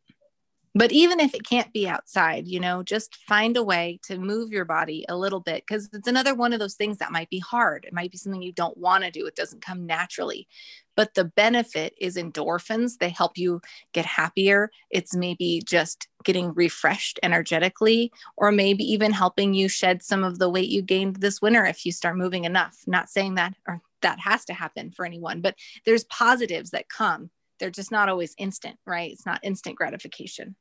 But 0.76 0.92
even 0.92 1.20
if 1.20 1.36
it 1.36 1.48
can't 1.48 1.72
be 1.72 1.88
outside, 1.88 2.48
you 2.48 2.60
know, 2.60 2.82
just 2.82 3.18
find 3.28 3.56
a 3.58 3.64
way 3.64 4.00
to 4.04 4.18
move 4.18 4.52
your 4.52 4.66
body 4.66 5.06
a 5.08 5.16
little 5.16 5.40
bit 5.40 5.64
because 5.68 5.88
it's 5.94 6.08
another 6.08 6.34
one 6.34 6.52
of 6.52 6.60
those 6.60 6.74
things 6.74 6.98
that 6.98 7.12
might 7.12 7.30
be 7.30 7.38
hard. 7.38 7.86
It 7.86 7.94
might 7.94 8.12
be 8.12 8.18
something 8.18 8.42
you 8.42 8.54
don't 8.54 8.78
want 8.78 9.04
to 9.04 9.12
do, 9.12 9.28
it 9.28 9.36
doesn't 9.36 9.62
come 9.62 9.86
naturally. 9.86 10.48
But 10.96 11.14
the 11.14 11.26
benefit 11.26 11.94
is 12.00 12.18
endorphins. 12.18 12.98
They 12.98 13.10
help 13.10 13.38
you 13.38 13.62
get 13.94 14.06
happier. 14.06 14.72
It's 14.90 15.16
maybe 15.16 15.62
just 15.64 16.08
getting 16.24 16.54
refreshed 16.54 17.20
energetically, 17.22 18.12
or 18.36 18.52
maybe 18.52 18.84
even 18.84 19.12
helping 19.12 19.54
you 19.54 19.68
shed 19.68 20.02
some 20.02 20.24
of 20.24 20.40
the 20.40 20.50
weight 20.50 20.70
you 20.70 20.82
gained 20.82 21.18
this 21.18 21.42
winter 21.42 21.66
if 21.66 21.86
you 21.86 21.92
start 21.92 22.18
moving 22.18 22.46
enough. 22.46 22.80
Not 22.88 23.10
saying 23.10 23.36
that 23.36 23.54
or 23.68 23.82
that 24.04 24.20
has 24.20 24.46
to 24.46 24.54
happen 24.54 24.92
for 24.92 25.06
anyone, 25.06 25.42
but 25.42 25.56
there's 25.86 26.04
positives 26.06 26.70
that 26.72 26.88
come. 26.88 27.30
They're 27.60 27.70
just 27.70 27.92
not 27.92 28.10
always 28.10 28.36
instant, 28.38 28.78
right? 28.86 29.12
It's 29.12 29.26
not 29.26 29.40
instant 29.44 29.76
gratification. 29.76 30.56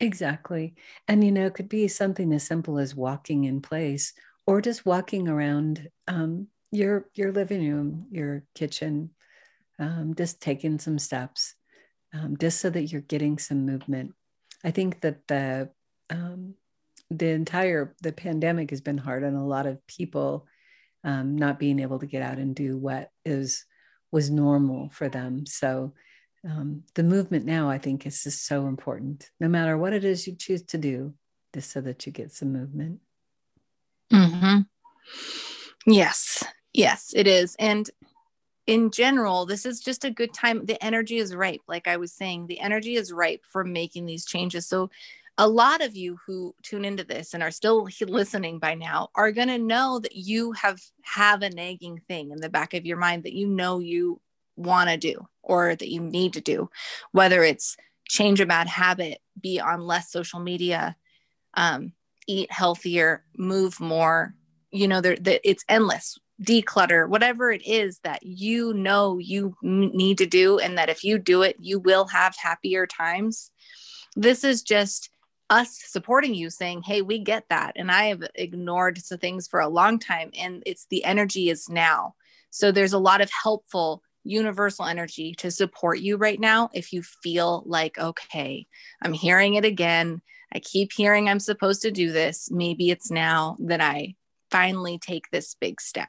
Exactly. 0.00 0.74
And, 1.08 1.24
you 1.24 1.32
know, 1.32 1.46
it 1.46 1.54
could 1.54 1.68
be 1.68 1.88
something 1.88 2.32
as 2.32 2.44
simple 2.44 2.78
as 2.78 2.94
walking 2.94 3.44
in 3.44 3.60
place 3.60 4.12
or 4.46 4.60
just 4.60 4.86
walking 4.86 5.28
around 5.28 5.88
um, 6.06 6.48
your, 6.70 7.08
your 7.14 7.32
living 7.32 7.68
room, 7.68 8.06
your 8.10 8.44
kitchen, 8.54 9.10
um, 9.78 10.14
just 10.16 10.40
taking 10.40 10.78
some 10.78 10.98
steps, 10.98 11.54
um, 12.14 12.36
just 12.38 12.60
so 12.60 12.70
that 12.70 12.84
you're 12.84 13.00
getting 13.00 13.38
some 13.38 13.66
movement. 13.66 14.14
I 14.64 14.70
think 14.70 15.00
that 15.00 15.26
the, 15.26 15.70
um, 16.10 16.54
the 17.10 17.28
entire, 17.28 17.94
the 18.02 18.12
pandemic 18.12 18.70
has 18.70 18.80
been 18.80 18.98
hard 18.98 19.24
on 19.24 19.34
a 19.34 19.46
lot 19.46 19.66
of 19.66 19.84
people 19.86 20.46
um, 21.04 21.36
not 21.36 21.58
being 21.58 21.80
able 21.80 21.98
to 21.98 22.06
get 22.06 22.22
out 22.22 22.38
and 22.38 22.54
do 22.54 22.76
what 22.76 23.10
is, 23.24 23.64
was 24.10 24.30
normal 24.30 24.90
for 24.90 25.08
them. 25.08 25.46
So, 25.46 25.92
um, 26.44 26.84
the 26.94 27.02
movement 27.02 27.44
now, 27.44 27.68
I 27.68 27.78
think, 27.78 28.06
is 28.06 28.22
just 28.22 28.46
so 28.46 28.68
important, 28.68 29.30
no 29.40 29.48
matter 29.48 29.76
what 29.76 29.92
it 29.92 30.04
is 30.04 30.26
you 30.26 30.36
choose 30.36 30.62
to 30.66 30.78
do, 30.78 31.14
just 31.54 31.70
so 31.70 31.80
that 31.80 32.06
you 32.06 32.12
get 32.12 32.32
some 32.32 32.52
movement. 32.52 33.00
Mm-hmm. 34.12 34.60
Yes, 35.86 36.44
yes, 36.72 37.12
it 37.14 37.26
is. 37.26 37.56
And 37.58 37.90
in 38.66 38.90
general, 38.90 39.46
this 39.46 39.66
is 39.66 39.80
just 39.80 40.04
a 40.04 40.10
good 40.10 40.32
time. 40.32 40.66
The 40.66 40.82
energy 40.84 41.16
is 41.16 41.34
ripe. 41.34 41.62
Like 41.66 41.88
I 41.88 41.96
was 41.96 42.12
saying, 42.12 42.46
the 42.46 42.60
energy 42.60 42.94
is 42.94 43.12
ripe 43.12 43.44
for 43.44 43.64
making 43.64 44.06
these 44.06 44.24
changes. 44.24 44.66
So, 44.66 44.90
a 45.40 45.46
lot 45.48 45.80
of 45.82 45.96
you 45.96 46.18
who 46.26 46.52
tune 46.62 46.84
into 46.84 47.04
this 47.04 47.32
and 47.32 47.44
are 47.44 47.52
still 47.52 47.88
listening 48.06 48.58
by 48.58 48.74
now 48.74 49.08
are 49.14 49.30
going 49.30 49.48
to 49.48 49.58
know 49.58 50.00
that 50.00 50.16
you 50.16 50.50
have 50.52 50.80
have 51.02 51.42
a 51.42 51.50
nagging 51.50 52.00
thing 52.08 52.32
in 52.32 52.40
the 52.40 52.48
back 52.48 52.74
of 52.74 52.84
your 52.84 52.96
mind 52.96 53.22
that 53.22 53.32
you 53.32 53.46
know 53.46 53.78
you 53.78 54.20
want 54.56 54.90
to 54.90 54.96
do 54.96 55.26
or 55.42 55.76
that 55.76 55.88
you 55.88 56.00
need 56.00 56.32
to 56.32 56.40
do, 56.40 56.68
whether 57.12 57.44
it's 57.44 57.76
change 58.08 58.40
a 58.40 58.46
bad 58.46 58.66
habit, 58.66 59.18
be 59.40 59.60
on 59.60 59.80
less 59.80 60.10
social 60.10 60.40
media, 60.40 60.96
um, 61.54 61.92
eat 62.26 62.50
healthier, 62.50 63.24
move 63.36 63.80
more. 63.80 64.34
You 64.72 64.88
know, 64.88 65.00
there 65.00 65.16
it's 65.22 65.64
endless. 65.68 66.18
Declutter, 66.42 67.08
whatever 67.08 67.50
it 67.50 67.66
is 67.66 67.98
that 68.04 68.22
you 68.22 68.72
know 68.72 69.18
you 69.18 69.56
need 69.62 70.18
to 70.18 70.26
do, 70.26 70.58
and 70.58 70.78
that 70.78 70.88
if 70.88 71.02
you 71.02 71.18
do 71.18 71.42
it, 71.42 71.56
you 71.58 71.80
will 71.80 72.06
have 72.06 72.36
happier 72.36 72.86
times. 72.86 73.50
This 74.14 74.44
is 74.44 74.62
just 74.62 75.10
us 75.50 75.80
supporting 75.86 76.34
you 76.34 76.50
saying 76.50 76.82
hey 76.82 77.02
we 77.02 77.18
get 77.18 77.44
that 77.48 77.72
and 77.76 77.90
i 77.90 78.04
have 78.04 78.22
ignored 78.34 78.98
some 78.98 79.18
things 79.18 79.48
for 79.48 79.60
a 79.60 79.68
long 79.68 79.98
time 79.98 80.30
and 80.38 80.62
it's 80.66 80.86
the 80.90 81.04
energy 81.04 81.48
is 81.48 81.68
now 81.68 82.14
so 82.50 82.72
there's 82.72 82.92
a 82.92 82.98
lot 82.98 83.20
of 83.20 83.30
helpful 83.30 84.02
universal 84.28 84.84
energy 84.84 85.34
to 85.38 85.50
support 85.50 86.00
you 86.00 86.16
right 86.16 86.38
now 86.38 86.70
if 86.72 86.92
you 86.92 87.02
feel 87.02 87.62
like, 87.66 87.98
okay, 87.98 88.66
I'm 89.02 89.12
hearing 89.12 89.54
it 89.54 89.64
again. 89.64 90.20
I 90.52 90.60
keep 90.60 90.92
hearing 90.92 91.28
I'm 91.28 91.40
supposed 91.40 91.82
to 91.82 91.90
do 91.90 92.12
this. 92.12 92.50
Maybe 92.50 92.90
it's 92.90 93.10
now 93.10 93.56
that 93.60 93.80
I 93.80 94.14
finally 94.50 94.98
take 94.98 95.30
this 95.30 95.54
big 95.54 95.80
step. 95.80 96.08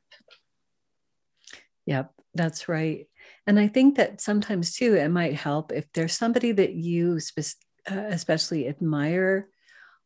Yep, 1.86 2.13
that's 2.36 2.69
right. 2.69 3.08
And 3.48 3.60
I 3.60 3.67
think 3.67 3.96
that 3.96 4.22
sometimes 4.22 4.75
too, 4.75 4.96
it 4.96 5.10
might 5.10 5.34
help 5.34 5.72
if 5.72 5.91
there's 5.93 6.13
somebody 6.13 6.51
that 6.51 6.74
you 6.74 7.19
uh, 7.89 8.05
especially 8.10 8.67
admire 8.67 9.50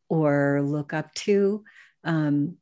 or 0.08 0.62
look 0.62 0.92
up 0.92 1.12
to. 1.14 1.64
Um, 2.04 2.58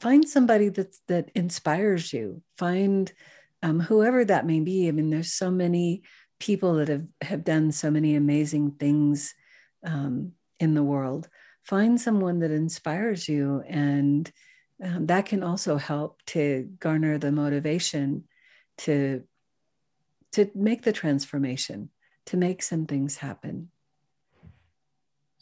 find 0.00 0.28
somebody 0.28 0.68
that 0.70 0.96
that 1.08 1.30
inspires 1.34 2.12
you. 2.12 2.42
Find 2.58 3.12
um, 3.62 3.80
whoever 3.80 4.24
that 4.24 4.46
may 4.46 4.60
be. 4.60 4.88
I 4.88 4.90
mean, 4.92 5.10
there's 5.10 5.32
so 5.32 5.50
many 5.50 6.02
people 6.38 6.74
that 6.74 6.88
have, 6.88 7.06
have 7.22 7.44
done 7.44 7.72
so 7.72 7.90
many 7.90 8.14
amazing 8.14 8.72
things 8.72 9.34
um, 9.84 10.32
in 10.60 10.74
the 10.74 10.82
world. 10.82 11.28
Find 11.64 12.00
someone 12.00 12.40
that 12.40 12.50
inspires 12.50 13.28
you, 13.28 13.62
and 13.66 14.30
um, 14.82 15.06
that 15.06 15.26
can 15.26 15.42
also 15.42 15.76
help 15.76 16.22
to 16.26 16.68
garner 16.78 17.18
the 17.18 17.32
motivation 17.32 18.24
to 18.78 19.22
to 20.32 20.50
make 20.54 20.82
the 20.82 20.92
transformation, 20.92 21.90
to 22.26 22.36
make 22.36 22.62
some 22.62 22.86
things 22.86 23.16
happen. 23.16 23.70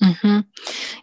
Mm-hmm. 0.02 0.40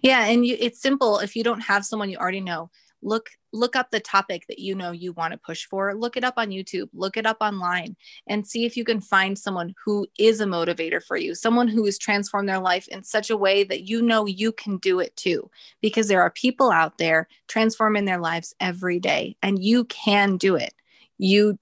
Yeah, 0.01 0.25
and 0.25 0.45
you, 0.45 0.57
it's 0.59 0.81
simple. 0.81 1.19
If 1.19 1.35
you 1.35 1.43
don't 1.43 1.61
have 1.61 1.85
someone 1.85 2.09
you 2.09 2.17
already 2.17 2.41
know, 2.41 2.69
look 3.01 3.29
look 3.53 3.75
up 3.75 3.91
the 3.91 3.99
topic 3.99 4.45
that 4.47 4.59
you 4.59 4.75
know 4.75 4.91
you 4.91 5.11
want 5.13 5.31
to 5.33 5.37
push 5.37 5.65
for 5.65 5.93
look 5.95 6.15
it 6.15 6.23
up 6.23 6.35
on 6.37 6.49
youtube 6.49 6.87
look 6.93 7.17
it 7.17 7.25
up 7.25 7.37
online 7.41 7.95
and 8.27 8.45
see 8.45 8.65
if 8.65 8.77
you 8.77 8.83
can 8.83 9.01
find 9.01 9.37
someone 9.37 9.73
who 9.83 10.07
is 10.17 10.39
a 10.39 10.45
motivator 10.45 11.03
for 11.03 11.17
you 11.17 11.35
someone 11.35 11.67
who 11.67 11.83
has 11.85 11.97
transformed 11.97 12.47
their 12.47 12.59
life 12.59 12.87
in 12.89 13.03
such 13.03 13.29
a 13.29 13.37
way 13.37 13.63
that 13.63 13.83
you 13.83 14.01
know 14.01 14.25
you 14.25 14.51
can 14.51 14.77
do 14.77 14.99
it 14.99 15.15
too 15.15 15.49
because 15.81 16.07
there 16.07 16.21
are 16.21 16.31
people 16.31 16.71
out 16.71 16.97
there 16.97 17.27
transforming 17.47 18.05
their 18.05 18.19
lives 18.19 18.53
every 18.59 18.99
day 18.99 19.35
and 19.41 19.63
you 19.63 19.83
can 19.85 20.37
do 20.37 20.55
it 20.55 20.73
you 21.17 21.57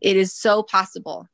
it 0.00 0.16
is 0.16 0.32
so 0.32 0.62
possible 0.62 1.26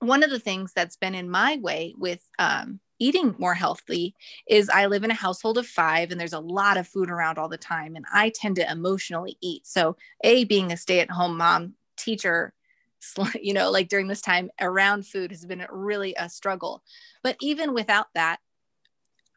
one 0.00 0.22
of 0.22 0.30
the 0.30 0.38
things 0.38 0.72
that's 0.74 0.96
been 0.96 1.14
in 1.14 1.30
my 1.30 1.58
way 1.62 1.94
with 1.96 2.22
um, 2.38 2.78
eating 2.98 3.34
more 3.38 3.54
healthy 3.54 4.14
is 4.48 4.68
I 4.68 4.86
live 4.86 5.04
in 5.04 5.10
a 5.10 5.14
household 5.14 5.58
of 5.58 5.66
five 5.66 6.10
and 6.10 6.20
there's 6.20 6.32
a 6.32 6.40
lot 6.40 6.76
of 6.76 6.88
food 6.88 7.10
around 7.10 7.38
all 7.38 7.48
the 7.48 7.56
time. 7.56 7.96
And 7.96 8.04
I 8.12 8.30
tend 8.30 8.56
to 8.56 8.70
emotionally 8.70 9.36
eat. 9.40 9.66
So, 9.66 9.96
A, 10.22 10.44
being 10.44 10.72
a 10.72 10.76
stay 10.76 11.00
at 11.00 11.10
home 11.10 11.36
mom, 11.36 11.74
teacher, 11.96 12.52
you 13.40 13.52
know, 13.52 13.70
like 13.70 13.88
during 13.88 14.08
this 14.08 14.22
time 14.22 14.50
around 14.60 15.06
food 15.06 15.30
has 15.30 15.44
been 15.44 15.66
really 15.70 16.14
a 16.18 16.28
struggle. 16.28 16.82
But 17.22 17.36
even 17.40 17.74
without 17.74 18.06
that, 18.14 18.38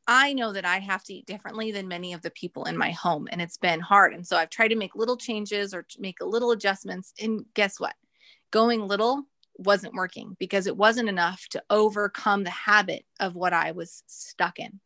I 0.10 0.32
know 0.32 0.54
that 0.54 0.66
I 0.66 0.80
have 0.80 1.04
to 1.06 1.14
eat 1.14 1.26
differently 1.26 1.74
than 1.74 1.90
many 1.90 2.14
of 2.14 2.22
the 2.22 2.32
people 2.32 2.64
in 2.64 2.78
my 2.78 2.92
home, 2.92 3.28
and 3.30 3.42
it's 3.42 3.58
been 3.58 3.82
hard. 3.82 4.14
And 4.14 4.26
so 4.26 4.38
I've 4.38 4.50
tried 4.50 4.70
to 4.70 4.78
make 4.78 4.96
little 4.96 5.18
changes 5.18 5.74
or 5.74 5.86
make 6.00 6.22
a 6.22 6.26
little 6.26 6.52
adjustments. 6.52 7.14
And 7.22 7.44
guess 7.54 7.78
what? 7.78 7.94
Going 8.52 8.88
little 8.88 9.24
wasn't 9.60 9.94
working 9.94 10.36
because 10.40 10.68
it 10.68 10.78
wasn't 10.78 11.10
enough 11.10 11.48
to 11.50 11.64
overcome 11.70 12.44
the 12.44 12.50
habit 12.50 13.06
of 13.20 13.36
what 13.36 13.54
I 13.54 13.72
was 13.72 14.04
stuck 14.08 14.60
in. 14.60 14.80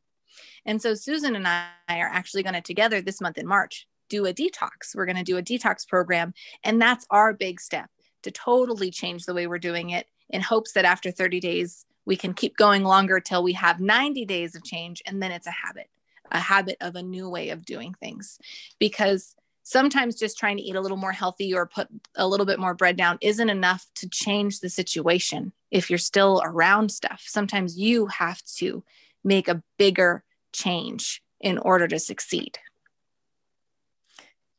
And 0.65 0.81
so 0.81 0.93
Susan 0.93 1.35
and 1.35 1.47
I 1.47 1.69
are 1.89 2.07
actually 2.07 2.43
going 2.43 2.53
to 2.53 2.61
together 2.61 3.01
this 3.01 3.21
month 3.21 3.37
in 3.37 3.47
March 3.47 3.87
do 4.09 4.25
a 4.25 4.33
detox. 4.33 4.93
We're 4.93 5.05
going 5.05 5.17
to 5.17 5.23
do 5.23 5.37
a 5.37 5.43
detox 5.43 5.87
program. 5.87 6.33
And 6.63 6.81
that's 6.81 7.05
our 7.09 7.33
big 7.33 7.59
step 7.59 7.89
to 8.23 8.31
totally 8.31 8.91
change 8.91 9.25
the 9.25 9.33
way 9.33 9.47
we're 9.47 9.57
doing 9.57 9.91
it 9.91 10.05
in 10.29 10.41
hopes 10.41 10.73
that 10.73 10.85
after 10.85 11.11
30 11.11 11.39
days, 11.39 11.85
we 12.05 12.15
can 12.15 12.33
keep 12.33 12.57
going 12.57 12.83
longer 12.83 13.19
till 13.19 13.41
we 13.41 13.53
have 13.53 13.79
90 13.79 14.25
days 14.25 14.55
of 14.55 14.63
change. 14.63 15.01
And 15.05 15.21
then 15.23 15.31
it's 15.31 15.47
a 15.47 15.51
habit, 15.51 15.89
a 16.31 16.39
habit 16.39 16.77
of 16.81 16.95
a 16.95 17.03
new 17.03 17.29
way 17.29 17.49
of 17.49 17.65
doing 17.65 17.93
things. 17.93 18.37
Because 18.79 19.35
sometimes 19.63 20.15
just 20.15 20.37
trying 20.37 20.57
to 20.57 20.63
eat 20.63 20.75
a 20.75 20.81
little 20.81 20.97
more 20.97 21.11
healthy 21.11 21.53
or 21.53 21.65
put 21.65 21.87
a 22.15 22.27
little 22.27 22.45
bit 22.45 22.59
more 22.59 22.73
bread 22.73 22.97
down 22.97 23.17
isn't 23.21 23.49
enough 23.49 23.85
to 23.95 24.09
change 24.09 24.59
the 24.59 24.69
situation 24.69 25.53
if 25.69 25.89
you're 25.89 25.99
still 25.99 26.41
around 26.43 26.91
stuff. 26.91 27.23
Sometimes 27.25 27.77
you 27.77 28.07
have 28.07 28.41
to 28.57 28.83
make 29.23 29.47
a 29.47 29.61
bigger 29.77 30.23
change 30.53 31.21
in 31.39 31.57
order 31.57 31.87
to 31.87 31.99
succeed. 31.99 32.57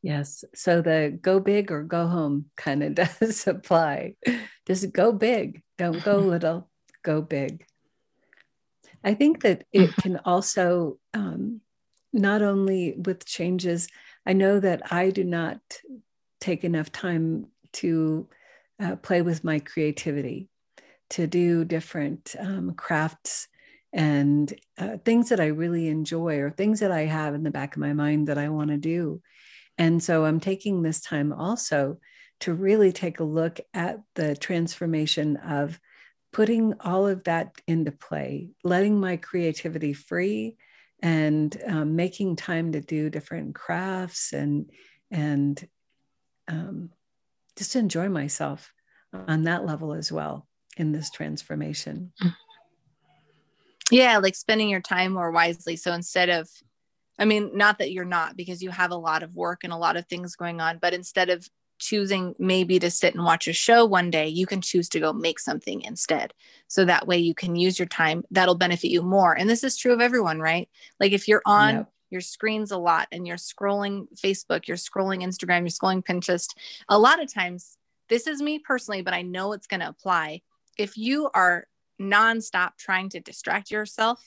Yes. 0.01 0.43
So 0.53 0.81
the 0.81 1.17
go 1.21 1.39
big 1.39 1.71
or 1.71 1.83
go 1.83 2.07
home 2.07 2.45
kind 2.57 2.83
of 2.83 2.95
does 3.19 3.47
apply. 3.47 4.15
Just 4.67 4.91
go 4.91 5.11
big. 5.11 5.63
Don't 5.77 6.03
go 6.03 6.17
little. 6.19 6.69
Go 7.03 7.21
big. 7.21 7.65
I 9.03 9.13
think 9.13 9.43
that 9.43 9.65
it 9.71 9.95
can 10.01 10.17
also, 10.17 10.99
um, 11.13 11.61
not 12.11 12.41
only 12.41 12.93
with 12.97 13.25
changes, 13.25 13.87
I 14.25 14.33
know 14.33 14.59
that 14.59 14.91
I 14.91 15.09
do 15.09 15.23
not 15.23 15.59
take 16.39 16.63
enough 16.63 16.91
time 16.91 17.47
to 17.73 18.27
uh, 18.81 18.95
play 18.97 19.21
with 19.21 19.43
my 19.43 19.59
creativity, 19.59 20.49
to 21.11 21.27
do 21.27 21.65
different 21.65 22.35
um, 22.39 22.73
crafts 22.75 23.47
and 23.91 24.53
uh, 24.77 24.97
things 25.05 25.29
that 25.29 25.39
I 25.39 25.47
really 25.47 25.87
enjoy 25.87 26.39
or 26.39 26.49
things 26.49 26.79
that 26.79 26.91
I 26.91 27.01
have 27.01 27.35
in 27.35 27.43
the 27.43 27.51
back 27.51 27.75
of 27.75 27.81
my 27.81 27.93
mind 27.93 28.27
that 28.27 28.37
I 28.37 28.49
want 28.49 28.71
to 28.71 28.77
do. 28.77 29.21
And 29.77 30.01
so 30.01 30.25
I'm 30.25 30.39
taking 30.39 30.81
this 30.81 31.01
time 31.01 31.31
also 31.31 31.99
to 32.41 32.53
really 32.53 32.91
take 32.91 33.19
a 33.19 33.23
look 33.23 33.59
at 33.73 33.99
the 34.15 34.35
transformation 34.35 35.37
of 35.37 35.79
putting 36.31 36.73
all 36.79 37.07
of 37.07 37.23
that 37.25 37.53
into 37.67 37.91
play, 37.91 38.49
letting 38.63 38.99
my 38.99 39.17
creativity 39.17 39.93
free 39.93 40.57
and 41.03 41.61
um, 41.67 41.95
making 41.97 42.37
time 42.37 42.71
to 42.71 42.79
do 42.81 43.09
different 43.09 43.53
crafts 43.53 44.31
and 44.31 44.71
and 45.11 45.67
um, 46.47 46.89
just 47.57 47.75
enjoy 47.75 48.09
myself 48.09 48.73
on 49.13 49.43
that 49.43 49.65
level 49.65 49.93
as 49.93 50.11
well 50.11 50.47
in 50.77 50.91
this 50.91 51.11
transformation. 51.11 52.11
Yeah, 53.91 54.17
like 54.17 54.35
spending 54.35 54.69
your 54.69 54.81
time 54.81 55.11
more 55.13 55.29
wisely. 55.29 55.75
So 55.75 55.93
instead 55.93 56.29
of, 56.29 56.49
I 57.19 57.25
mean, 57.25 57.51
not 57.53 57.77
that 57.77 57.91
you're 57.91 58.05
not 58.05 58.35
because 58.35 58.63
you 58.63 58.71
have 58.71 58.89
a 58.89 58.95
lot 58.95 59.21
of 59.21 59.35
work 59.35 59.63
and 59.63 59.71
a 59.71 59.77
lot 59.77 59.97
of 59.97 60.07
things 60.07 60.35
going 60.35 60.61
on, 60.61 60.79
but 60.81 60.93
instead 60.93 61.29
of 61.29 61.47
choosing 61.79 62.35
maybe 62.39 62.79
to 62.79 62.89
sit 62.89 63.13
and 63.13 63.23
watch 63.23 63.47
a 63.47 63.53
show 63.53 63.85
one 63.85 64.09
day, 64.09 64.27
you 64.27 64.45
can 64.45 64.61
choose 64.61 64.89
to 64.89 64.99
go 64.99 65.13
make 65.13 65.39
something 65.39 65.81
instead. 65.81 66.33
So 66.67 66.85
that 66.85 67.07
way 67.07 67.17
you 67.17 67.33
can 67.33 67.55
use 67.55 67.77
your 67.77 67.87
time. 67.87 68.23
That'll 68.31 68.55
benefit 68.55 68.89
you 68.89 69.01
more. 69.01 69.37
And 69.37 69.49
this 69.49 69.63
is 69.63 69.77
true 69.77 69.93
of 69.93 70.01
everyone, 70.01 70.39
right? 70.39 70.69
Like 70.99 71.11
if 71.11 71.27
you're 71.27 71.41
on 71.45 71.75
yep. 71.75 71.91
your 72.09 72.21
screens 72.21 72.71
a 72.71 72.77
lot 72.77 73.07
and 73.11 73.27
you're 73.27 73.37
scrolling 73.37 74.07
Facebook, 74.17 74.67
you're 74.67 74.77
scrolling 74.77 75.23
Instagram, 75.23 75.61
you're 75.61 75.69
scrolling 75.69 76.03
Pinterest, 76.03 76.49
a 76.89 76.97
lot 76.97 77.21
of 77.21 77.31
times, 77.31 77.77
this 78.09 78.27
is 78.27 78.41
me 78.41 78.59
personally, 78.59 79.01
but 79.01 79.13
I 79.13 79.21
know 79.21 79.53
it's 79.53 79.67
going 79.67 79.79
to 79.79 79.89
apply. 79.89 80.41
If 80.77 80.97
you 80.97 81.29
are 81.33 81.67
nonstop 82.01 82.71
trying 82.77 83.09
to 83.09 83.19
distract 83.19 83.71
yourself, 83.71 84.21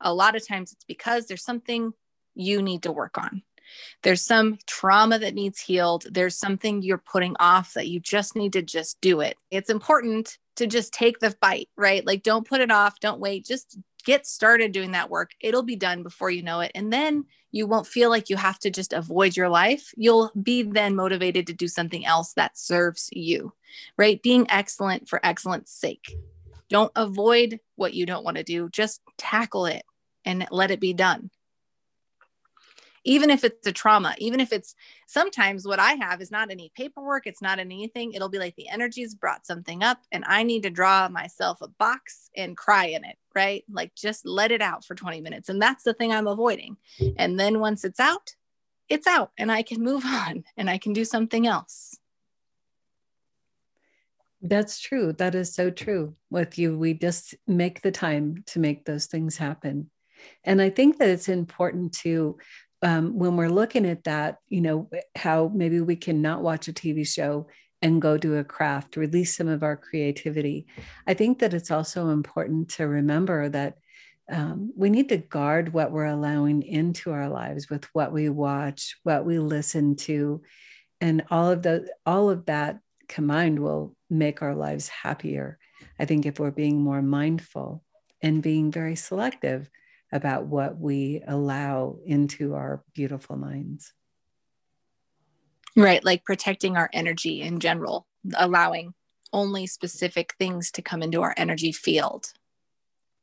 a 0.00 0.12
lot 0.12 0.36
of 0.36 0.46
times 0.46 0.72
it's 0.72 0.84
because 0.84 1.26
there's 1.26 1.44
something 1.44 1.92
you 2.34 2.62
need 2.62 2.82
to 2.84 2.92
work 2.92 3.18
on 3.18 3.42
there's 4.02 4.22
some 4.22 4.58
trauma 4.66 5.18
that 5.18 5.34
needs 5.34 5.60
healed. 5.60 6.06
There's 6.10 6.36
something 6.36 6.82
you're 6.82 6.98
putting 6.98 7.36
off 7.38 7.74
that 7.74 7.88
you 7.88 8.00
just 8.00 8.36
need 8.36 8.52
to 8.54 8.62
just 8.62 9.00
do 9.00 9.20
it. 9.20 9.36
It's 9.50 9.70
important 9.70 10.38
to 10.56 10.66
just 10.66 10.92
take 10.92 11.18
the 11.18 11.30
fight 11.30 11.68
right? 11.76 12.06
Like 12.06 12.22
don't 12.22 12.46
put 12.46 12.60
it 12.60 12.70
off. 12.70 13.00
Don't 13.00 13.20
wait. 13.20 13.46
Just 13.46 13.78
get 14.04 14.26
started 14.26 14.72
doing 14.72 14.92
that 14.92 15.10
work. 15.10 15.30
It'll 15.40 15.62
be 15.62 15.76
done 15.76 16.02
before 16.02 16.30
you 16.30 16.42
know 16.42 16.60
it. 16.60 16.72
And 16.74 16.92
then 16.92 17.24
you 17.50 17.66
won't 17.66 17.86
feel 17.86 18.10
like 18.10 18.30
you 18.30 18.36
have 18.36 18.58
to 18.60 18.70
just 18.70 18.92
avoid 18.92 19.36
your 19.36 19.48
life. 19.48 19.92
You'll 19.96 20.30
be 20.40 20.62
then 20.62 20.96
motivated 20.96 21.46
to 21.46 21.52
do 21.52 21.68
something 21.68 22.04
else 22.04 22.32
that 22.34 22.58
serves 22.58 23.08
you 23.12 23.52
right? 23.96 24.22
Being 24.22 24.46
excellent 24.50 25.08
for 25.08 25.24
excellence 25.24 25.70
sake. 25.70 26.14
Don't 26.68 26.92
avoid 26.96 27.60
what 27.76 27.94
you 27.94 28.06
don't 28.06 28.24
want 28.24 28.36
to 28.38 28.42
do. 28.42 28.68
Just 28.70 29.00
tackle 29.18 29.66
it 29.66 29.84
and 30.24 30.46
let 30.50 30.70
it 30.70 30.80
be 30.80 30.94
done 30.94 31.30
even 33.04 33.30
if 33.30 33.44
it's 33.44 33.66
a 33.66 33.72
trauma, 33.72 34.14
even 34.18 34.40
if 34.40 34.52
it's 34.52 34.74
sometimes 35.06 35.66
what 35.66 35.78
I 35.78 35.92
have 35.94 36.20
is 36.20 36.30
not 36.30 36.50
any 36.50 36.70
paperwork, 36.74 37.26
it's 37.26 37.42
not 37.42 37.58
anything. 37.58 38.12
It'll 38.12 38.28
be 38.28 38.38
like 38.38 38.54
the 38.56 38.68
energies 38.68 39.14
brought 39.14 39.46
something 39.46 39.82
up 39.82 39.98
and 40.12 40.24
I 40.26 40.42
need 40.42 40.62
to 40.62 40.70
draw 40.70 41.08
myself 41.08 41.60
a 41.60 41.68
box 41.68 42.30
and 42.36 42.56
cry 42.56 42.86
in 42.86 43.04
it, 43.04 43.16
right? 43.34 43.64
Like 43.70 43.94
just 43.94 44.24
let 44.24 44.52
it 44.52 44.62
out 44.62 44.84
for 44.84 44.94
20 44.94 45.20
minutes. 45.20 45.48
And 45.48 45.60
that's 45.60 45.84
the 45.84 45.94
thing 45.94 46.12
I'm 46.12 46.28
avoiding. 46.28 46.76
And 47.16 47.38
then 47.38 47.60
once 47.60 47.84
it's 47.84 48.00
out, 48.00 48.34
it's 48.88 49.06
out 49.06 49.32
and 49.38 49.50
I 49.50 49.62
can 49.62 49.82
move 49.82 50.04
on 50.06 50.44
and 50.56 50.70
I 50.70 50.78
can 50.78 50.92
do 50.92 51.04
something 51.04 51.46
else. 51.46 51.96
That's 54.44 54.80
true. 54.80 55.12
That 55.12 55.36
is 55.36 55.54
so 55.54 55.70
true 55.70 56.16
with 56.28 56.58
you. 56.58 56.76
We 56.76 56.94
just 56.94 57.36
make 57.46 57.80
the 57.80 57.92
time 57.92 58.42
to 58.46 58.58
make 58.58 58.84
those 58.84 59.06
things 59.06 59.36
happen. 59.36 59.88
And 60.44 60.60
I 60.60 60.70
think 60.70 60.98
that 60.98 61.08
it's 61.08 61.28
important 61.28 61.92
to 62.00 62.38
um, 62.82 63.18
when 63.18 63.36
we're 63.36 63.48
looking 63.48 63.86
at 63.86 64.04
that, 64.04 64.38
you 64.48 64.60
know, 64.60 64.90
how 65.16 65.50
maybe 65.54 65.80
we 65.80 65.96
can 65.96 66.20
not 66.20 66.42
watch 66.42 66.68
a 66.68 66.72
TV 66.72 67.06
show 67.06 67.46
and 67.80 68.02
go 68.02 68.16
do 68.16 68.36
a 68.36 68.44
craft, 68.44 68.96
release 68.96 69.36
some 69.36 69.48
of 69.48 69.62
our 69.62 69.76
creativity. 69.76 70.66
I 71.06 71.14
think 71.14 71.40
that 71.40 71.54
it's 71.54 71.70
also 71.70 72.10
important 72.10 72.70
to 72.70 72.86
remember 72.86 73.48
that 73.48 73.78
um, 74.30 74.72
we 74.76 74.88
need 74.88 75.08
to 75.08 75.16
guard 75.16 75.72
what 75.72 75.90
we're 75.90 76.06
allowing 76.06 76.62
into 76.62 77.10
our 77.12 77.28
lives 77.28 77.68
with 77.68 77.84
what 77.92 78.12
we 78.12 78.28
watch, 78.28 78.96
what 79.02 79.24
we 79.24 79.38
listen 79.38 79.96
to, 79.96 80.42
and 81.00 81.24
all 81.30 81.50
of 81.50 81.62
the 81.62 81.90
all 82.06 82.30
of 82.30 82.46
that 82.46 82.78
combined 83.08 83.58
will 83.58 83.96
make 84.08 84.40
our 84.40 84.54
lives 84.54 84.88
happier. 84.88 85.58
I 85.98 86.04
think 86.04 86.24
if 86.24 86.38
we're 86.38 86.52
being 86.52 86.80
more 86.80 87.02
mindful 87.02 87.82
and 88.22 88.42
being 88.42 88.70
very 88.70 88.94
selective 88.94 89.68
about 90.12 90.46
what 90.46 90.78
we 90.78 91.22
allow 91.26 91.96
into 92.04 92.54
our 92.54 92.84
beautiful 92.94 93.36
minds. 93.36 93.92
Right, 95.74 96.04
like 96.04 96.24
protecting 96.24 96.76
our 96.76 96.90
energy 96.92 97.40
in 97.40 97.58
general, 97.58 98.06
allowing 98.36 98.92
only 99.32 99.66
specific 99.66 100.34
things 100.38 100.70
to 100.72 100.82
come 100.82 101.02
into 101.02 101.22
our 101.22 101.34
energy 101.38 101.72
field. 101.72 102.26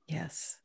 Yes. 0.07 0.57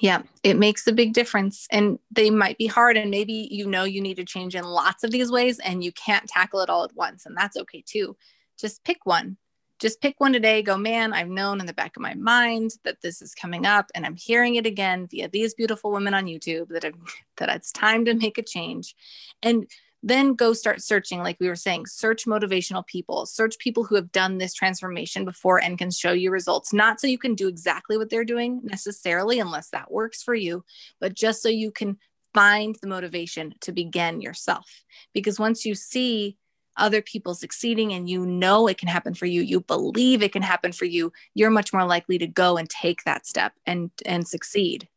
Yeah, 0.00 0.22
it 0.42 0.58
makes 0.58 0.86
a 0.86 0.92
big 0.92 1.12
difference. 1.12 1.66
And 1.70 1.98
they 2.10 2.30
might 2.30 2.56
be 2.56 2.66
hard. 2.66 2.96
And 2.96 3.10
maybe 3.10 3.48
you 3.50 3.66
know 3.66 3.84
you 3.84 4.00
need 4.00 4.16
to 4.16 4.24
change 4.24 4.54
in 4.54 4.64
lots 4.64 5.04
of 5.04 5.10
these 5.10 5.30
ways 5.30 5.58
and 5.58 5.84
you 5.84 5.92
can't 5.92 6.26
tackle 6.26 6.60
it 6.60 6.70
all 6.70 6.84
at 6.84 6.94
once. 6.94 7.26
And 7.26 7.36
that's 7.36 7.56
okay 7.56 7.82
too. 7.86 8.16
Just 8.58 8.84
pick 8.84 9.04
one 9.04 9.36
just 9.78 10.00
pick 10.00 10.18
one 10.18 10.32
today 10.32 10.62
go 10.62 10.76
man 10.76 11.12
i've 11.12 11.28
known 11.28 11.60
in 11.60 11.66
the 11.66 11.72
back 11.72 11.96
of 11.96 12.02
my 12.02 12.14
mind 12.14 12.72
that 12.84 13.00
this 13.02 13.22
is 13.22 13.34
coming 13.34 13.66
up 13.66 13.90
and 13.94 14.04
i'm 14.04 14.16
hearing 14.16 14.56
it 14.56 14.66
again 14.66 15.06
via 15.10 15.28
these 15.28 15.54
beautiful 15.54 15.90
women 15.90 16.14
on 16.14 16.26
youtube 16.26 16.68
that 16.68 16.84
that 17.38 17.48
it's 17.48 17.72
time 17.72 18.04
to 18.04 18.14
make 18.14 18.38
a 18.38 18.42
change. 18.42 18.94
And 19.42 19.70
then 20.04 20.34
go 20.34 20.52
start 20.52 20.80
searching 20.80 21.18
like 21.18 21.36
we 21.40 21.48
were 21.48 21.56
saying 21.56 21.86
search 21.86 22.24
motivational 22.24 22.86
people 22.86 23.26
search 23.26 23.58
people 23.58 23.82
who 23.82 23.96
have 23.96 24.12
done 24.12 24.38
this 24.38 24.54
transformation 24.54 25.24
before 25.24 25.60
and 25.60 25.76
can 25.76 25.90
show 25.90 26.12
you 26.12 26.30
results. 26.30 26.72
Not 26.72 27.00
so 27.00 27.08
you 27.08 27.18
can 27.18 27.34
do 27.34 27.48
exactly 27.48 27.98
what 27.98 28.08
they're 28.08 28.24
doing 28.24 28.60
necessarily 28.62 29.40
unless 29.40 29.70
that 29.70 29.90
works 29.90 30.22
for 30.22 30.34
you 30.34 30.64
but 31.00 31.14
just 31.14 31.42
so 31.42 31.48
you 31.48 31.72
can 31.72 31.98
find 32.32 32.76
the 32.80 32.86
motivation 32.86 33.54
to 33.62 33.72
begin 33.72 34.20
yourself. 34.20 34.84
Because 35.14 35.40
once 35.40 35.64
you 35.64 35.74
see 35.74 36.36
other 36.78 37.02
people 37.02 37.34
succeeding 37.34 37.92
and 37.92 38.08
you 38.08 38.24
know 38.24 38.66
it 38.68 38.78
can 38.78 38.88
happen 38.88 39.14
for 39.14 39.26
you 39.26 39.42
you 39.42 39.60
believe 39.60 40.22
it 40.22 40.32
can 40.32 40.42
happen 40.42 40.72
for 40.72 40.84
you 40.84 41.12
you're 41.34 41.50
much 41.50 41.72
more 41.72 41.84
likely 41.84 42.18
to 42.18 42.26
go 42.26 42.56
and 42.56 42.68
take 42.70 43.04
that 43.04 43.26
step 43.26 43.52
and 43.66 43.90
and 44.06 44.26
succeed. 44.26 44.88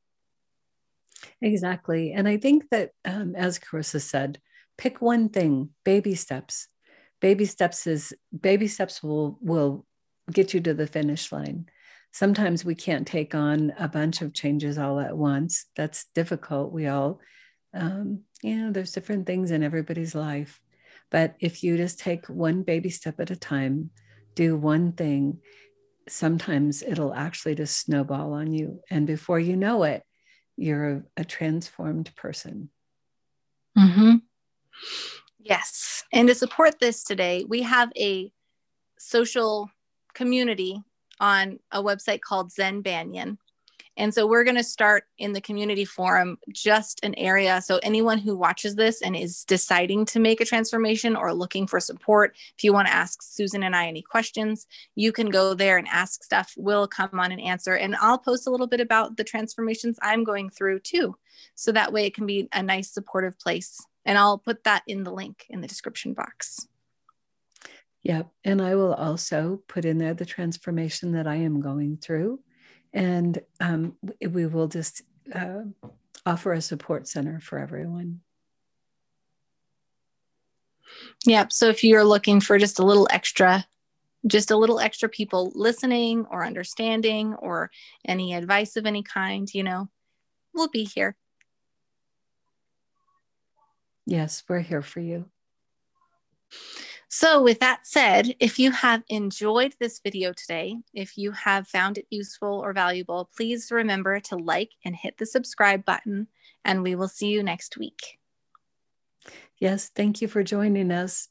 Exactly. 1.41 2.13
And 2.13 2.27
i 2.27 2.37
think 2.37 2.69
that 2.71 2.91
um, 3.05 3.35
as 3.35 3.59
carissa 3.59 4.01
said 4.01 4.39
pick 4.77 5.01
one 5.01 5.29
thing 5.29 5.69
baby 5.83 6.15
steps. 6.15 6.67
Baby 7.19 7.45
steps 7.45 7.85
is 7.85 8.13
baby 8.37 8.67
steps 8.67 9.03
will 9.03 9.37
will 9.41 9.85
get 10.31 10.53
you 10.53 10.61
to 10.61 10.73
the 10.73 10.87
finish 10.87 11.31
line. 11.31 11.67
Sometimes 12.13 12.65
we 12.65 12.75
can't 12.75 13.05
take 13.05 13.35
on 13.35 13.73
a 13.77 13.87
bunch 13.87 14.21
of 14.21 14.33
changes 14.33 14.77
all 14.77 14.99
at 14.99 15.15
once. 15.15 15.65
That's 15.75 16.05
difficult 16.15 16.73
we 16.73 16.87
all 16.87 17.19
um, 17.73 18.21
you 18.41 18.55
know 18.55 18.71
there's 18.71 18.91
different 18.91 19.27
things 19.27 19.51
in 19.51 19.63
everybody's 19.63 20.15
life 20.15 20.60
but 21.11 21.35
if 21.39 21.63
you 21.63 21.77
just 21.77 21.99
take 21.99 22.25
one 22.27 22.63
baby 22.63 22.89
step 22.89 23.19
at 23.19 23.31
a 23.31 23.35
time, 23.35 23.91
do 24.33 24.55
one 24.55 24.93
thing, 24.93 25.39
sometimes 26.07 26.81
it'll 26.81 27.13
actually 27.13 27.53
just 27.53 27.77
snowball 27.77 28.33
on 28.33 28.51
you. 28.51 28.79
And 28.89 29.05
before 29.05 29.39
you 29.39 29.57
know 29.57 29.83
it, 29.83 30.03
you're 30.57 30.89
a, 30.89 31.03
a 31.17 31.25
transformed 31.25 32.15
person. 32.15 32.69
Mm-hmm. 33.77 34.15
Yes. 35.39 36.03
And 36.13 36.27
to 36.27 36.35
support 36.35 36.79
this 36.79 37.03
today, 37.03 37.45
we 37.47 37.61
have 37.63 37.91
a 37.97 38.31
social 38.97 39.69
community 40.13 40.81
on 41.19 41.59
a 41.71 41.83
website 41.83 42.21
called 42.21 42.51
Zen 42.51 42.81
Banyan. 42.81 43.37
And 44.01 44.11
so 44.11 44.25
we're 44.25 44.43
going 44.43 44.57
to 44.57 44.63
start 44.63 45.03
in 45.19 45.31
the 45.31 45.39
community 45.39 45.85
forum, 45.85 46.39
just 46.49 46.99
an 47.03 47.13
area. 47.19 47.61
So 47.61 47.79
anyone 47.83 48.17
who 48.17 48.35
watches 48.35 48.73
this 48.73 48.99
and 49.03 49.15
is 49.15 49.43
deciding 49.43 50.05
to 50.05 50.19
make 50.19 50.41
a 50.41 50.45
transformation 50.45 51.15
or 51.15 51.35
looking 51.35 51.67
for 51.67 51.79
support, 51.79 52.35
if 52.57 52.63
you 52.63 52.73
want 52.73 52.87
to 52.87 52.93
ask 52.95 53.21
Susan 53.21 53.61
and 53.61 53.75
I 53.75 53.85
any 53.85 54.01
questions, 54.01 54.65
you 54.95 55.11
can 55.11 55.29
go 55.29 55.53
there 55.53 55.77
and 55.77 55.87
ask 55.87 56.23
stuff. 56.23 56.51
We'll 56.57 56.87
come 56.87 57.19
on 57.19 57.31
and 57.31 57.39
answer. 57.39 57.75
And 57.75 57.95
I'll 57.97 58.17
post 58.17 58.47
a 58.47 58.49
little 58.49 58.65
bit 58.65 58.79
about 58.79 59.17
the 59.17 59.23
transformations 59.23 59.99
I'm 60.01 60.23
going 60.23 60.49
through 60.49 60.79
too. 60.79 61.15
So 61.53 61.71
that 61.71 61.93
way 61.93 62.07
it 62.07 62.15
can 62.15 62.25
be 62.25 62.49
a 62.51 62.63
nice 62.63 62.91
supportive 62.91 63.37
place. 63.37 63.85
And 64.03 64.17
I'll 64.17 64.39
put 64.39 64.63
that 64.63 64.81
in 64.87 65.03
the 65.03 65.13
link 65.13 65.45
in 65.47 65.61
the 65.61 65.67
description 65.67 66.15
box. 66.15 66.67
Yep. 68.01 68.31
And 68.45 68.63
I 68.63 68.73
will 68.73 68.95
also 68.95 69.61
put 69.67 69.85
in 69.85 69.99
there 69.99 70.15
the 70.15 70.25
transformation 70.25 71.11
that 71.11 71.27
I 71.27 71.35
am 71.35 71.61
going 71.61 71.97
through. 71.97 72.39
And 72.93 73.41
um, 73.59 73.95
we 74.21 74.45
will 74.45 74.67
just 74.67 75.03
uh, 75.33 75.63
offer 76.25 76.53
a 76.53 76.61
support 76.61 77.07
center 77.07 77.39
for 77.39 77.57
everyone. 77.57 78.21
Yep. 81.25 81.53
So 81.53 81.69
if 81.69 81.83
you're 81.83 82.03
looking 82.03 82.41
for 82.41 82.57
just 82.57 82.79
a 82.79 82.85
little 82.85 83.07
extra, 83.11 83.65
just 84.27 84.51
a 84.51 84.57
little 84.57 84.79
extra 84.79 85.07
people 85.09 85.51
listening 85.55 86.25
or 86.29 86.45
understanding 86.45 87.33
or 87.35 87.71
any 88.05 88.33
advice 88.33 88.75
of 88.75 88.85
any 88.85 89.03
kind, 89.03 89.51
you 89.53 89.63
know, 89.63 89.89
we'll 90.53 90.67
be 90.67 90.83
here. 90.83 91.15
Yes, 94.05 94.43
we're 94.49 94.59
here 94.59 94.81
for 94.81 94.99
you. 94.99 95.25
So, 97.13 97.43
with 97.43 97.59
that 97.59 97.85
said, 97.85 98.35
if 98.39 98.57
you 98.57 98.71
have 98.71 99.03
enjoyed 99.09 99.75
this 99.81 99.99
video 99.99 100.31
today, 100.31 100.77
if 100.93 101.17
you 101.17 101.33
have 101.33 101.67
found 101.67 101.97
it 101.97 102.05
useful 102.09 102.61
or 102.63 102.71
valuable, 102.71 103.29
please 103.35 103.69
remember 103.69 104.21
to 104.21 104.37
like 104.37 104.71
and 104.85 104.95
hit 104.95 105.17
the 105.17 105.25
subscribe 105.25 105.83
button, 105.83 106.27
and 106.63 106.81
we 106.81 106.95
will 106.95 107.09
see 107.09 107.27
you 107.27 107.43
next 107.43 107.77
week. 107.77 108.17
Yes, 109.57 109.91
thank 109.93 110.21
you 110.21 110.29
for 110.29 110.41
joining 110.41 110.89
us. 110.89 111.27